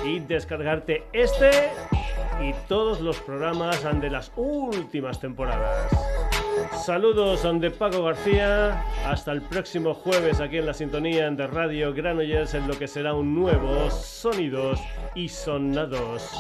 y 0.05 0.19
descargarte 0.19 1.05
este 1.13 1.71
y 2.43 2.53
todos 2.67 3.01
los 3.01 3.21
programas 3.21 3.81
de 4.01 4.11
las 4.11 4.33
últimas 4.35 5.21
temporadas. 5.21 5.87
Saludos 6.85 7.43
de 7.61 7.71
Paco 7.71 8.05
García. 8.05 8.85
Hasta 9.07 9.33
el 9.33 9.43
próximo 9.43 9.95
jueves 9.95 10.41
aquí 10.41 10.59
en 10.59 10.67
la 10.67 10.75
sintonía 10.75 11.31
de 11.31 11.47
Radio 11.47 11.93
Granollers 11.93 12.55
en 12.55 12.67
lo 12.67 12.79
que 12.79 12.89
será 12.89 13.15
un 13.15 13.35
nuevo 13.35 13.91
Sonidos 13.91 14.81
y 15.15 15.29
Sonados. 15.29 16.31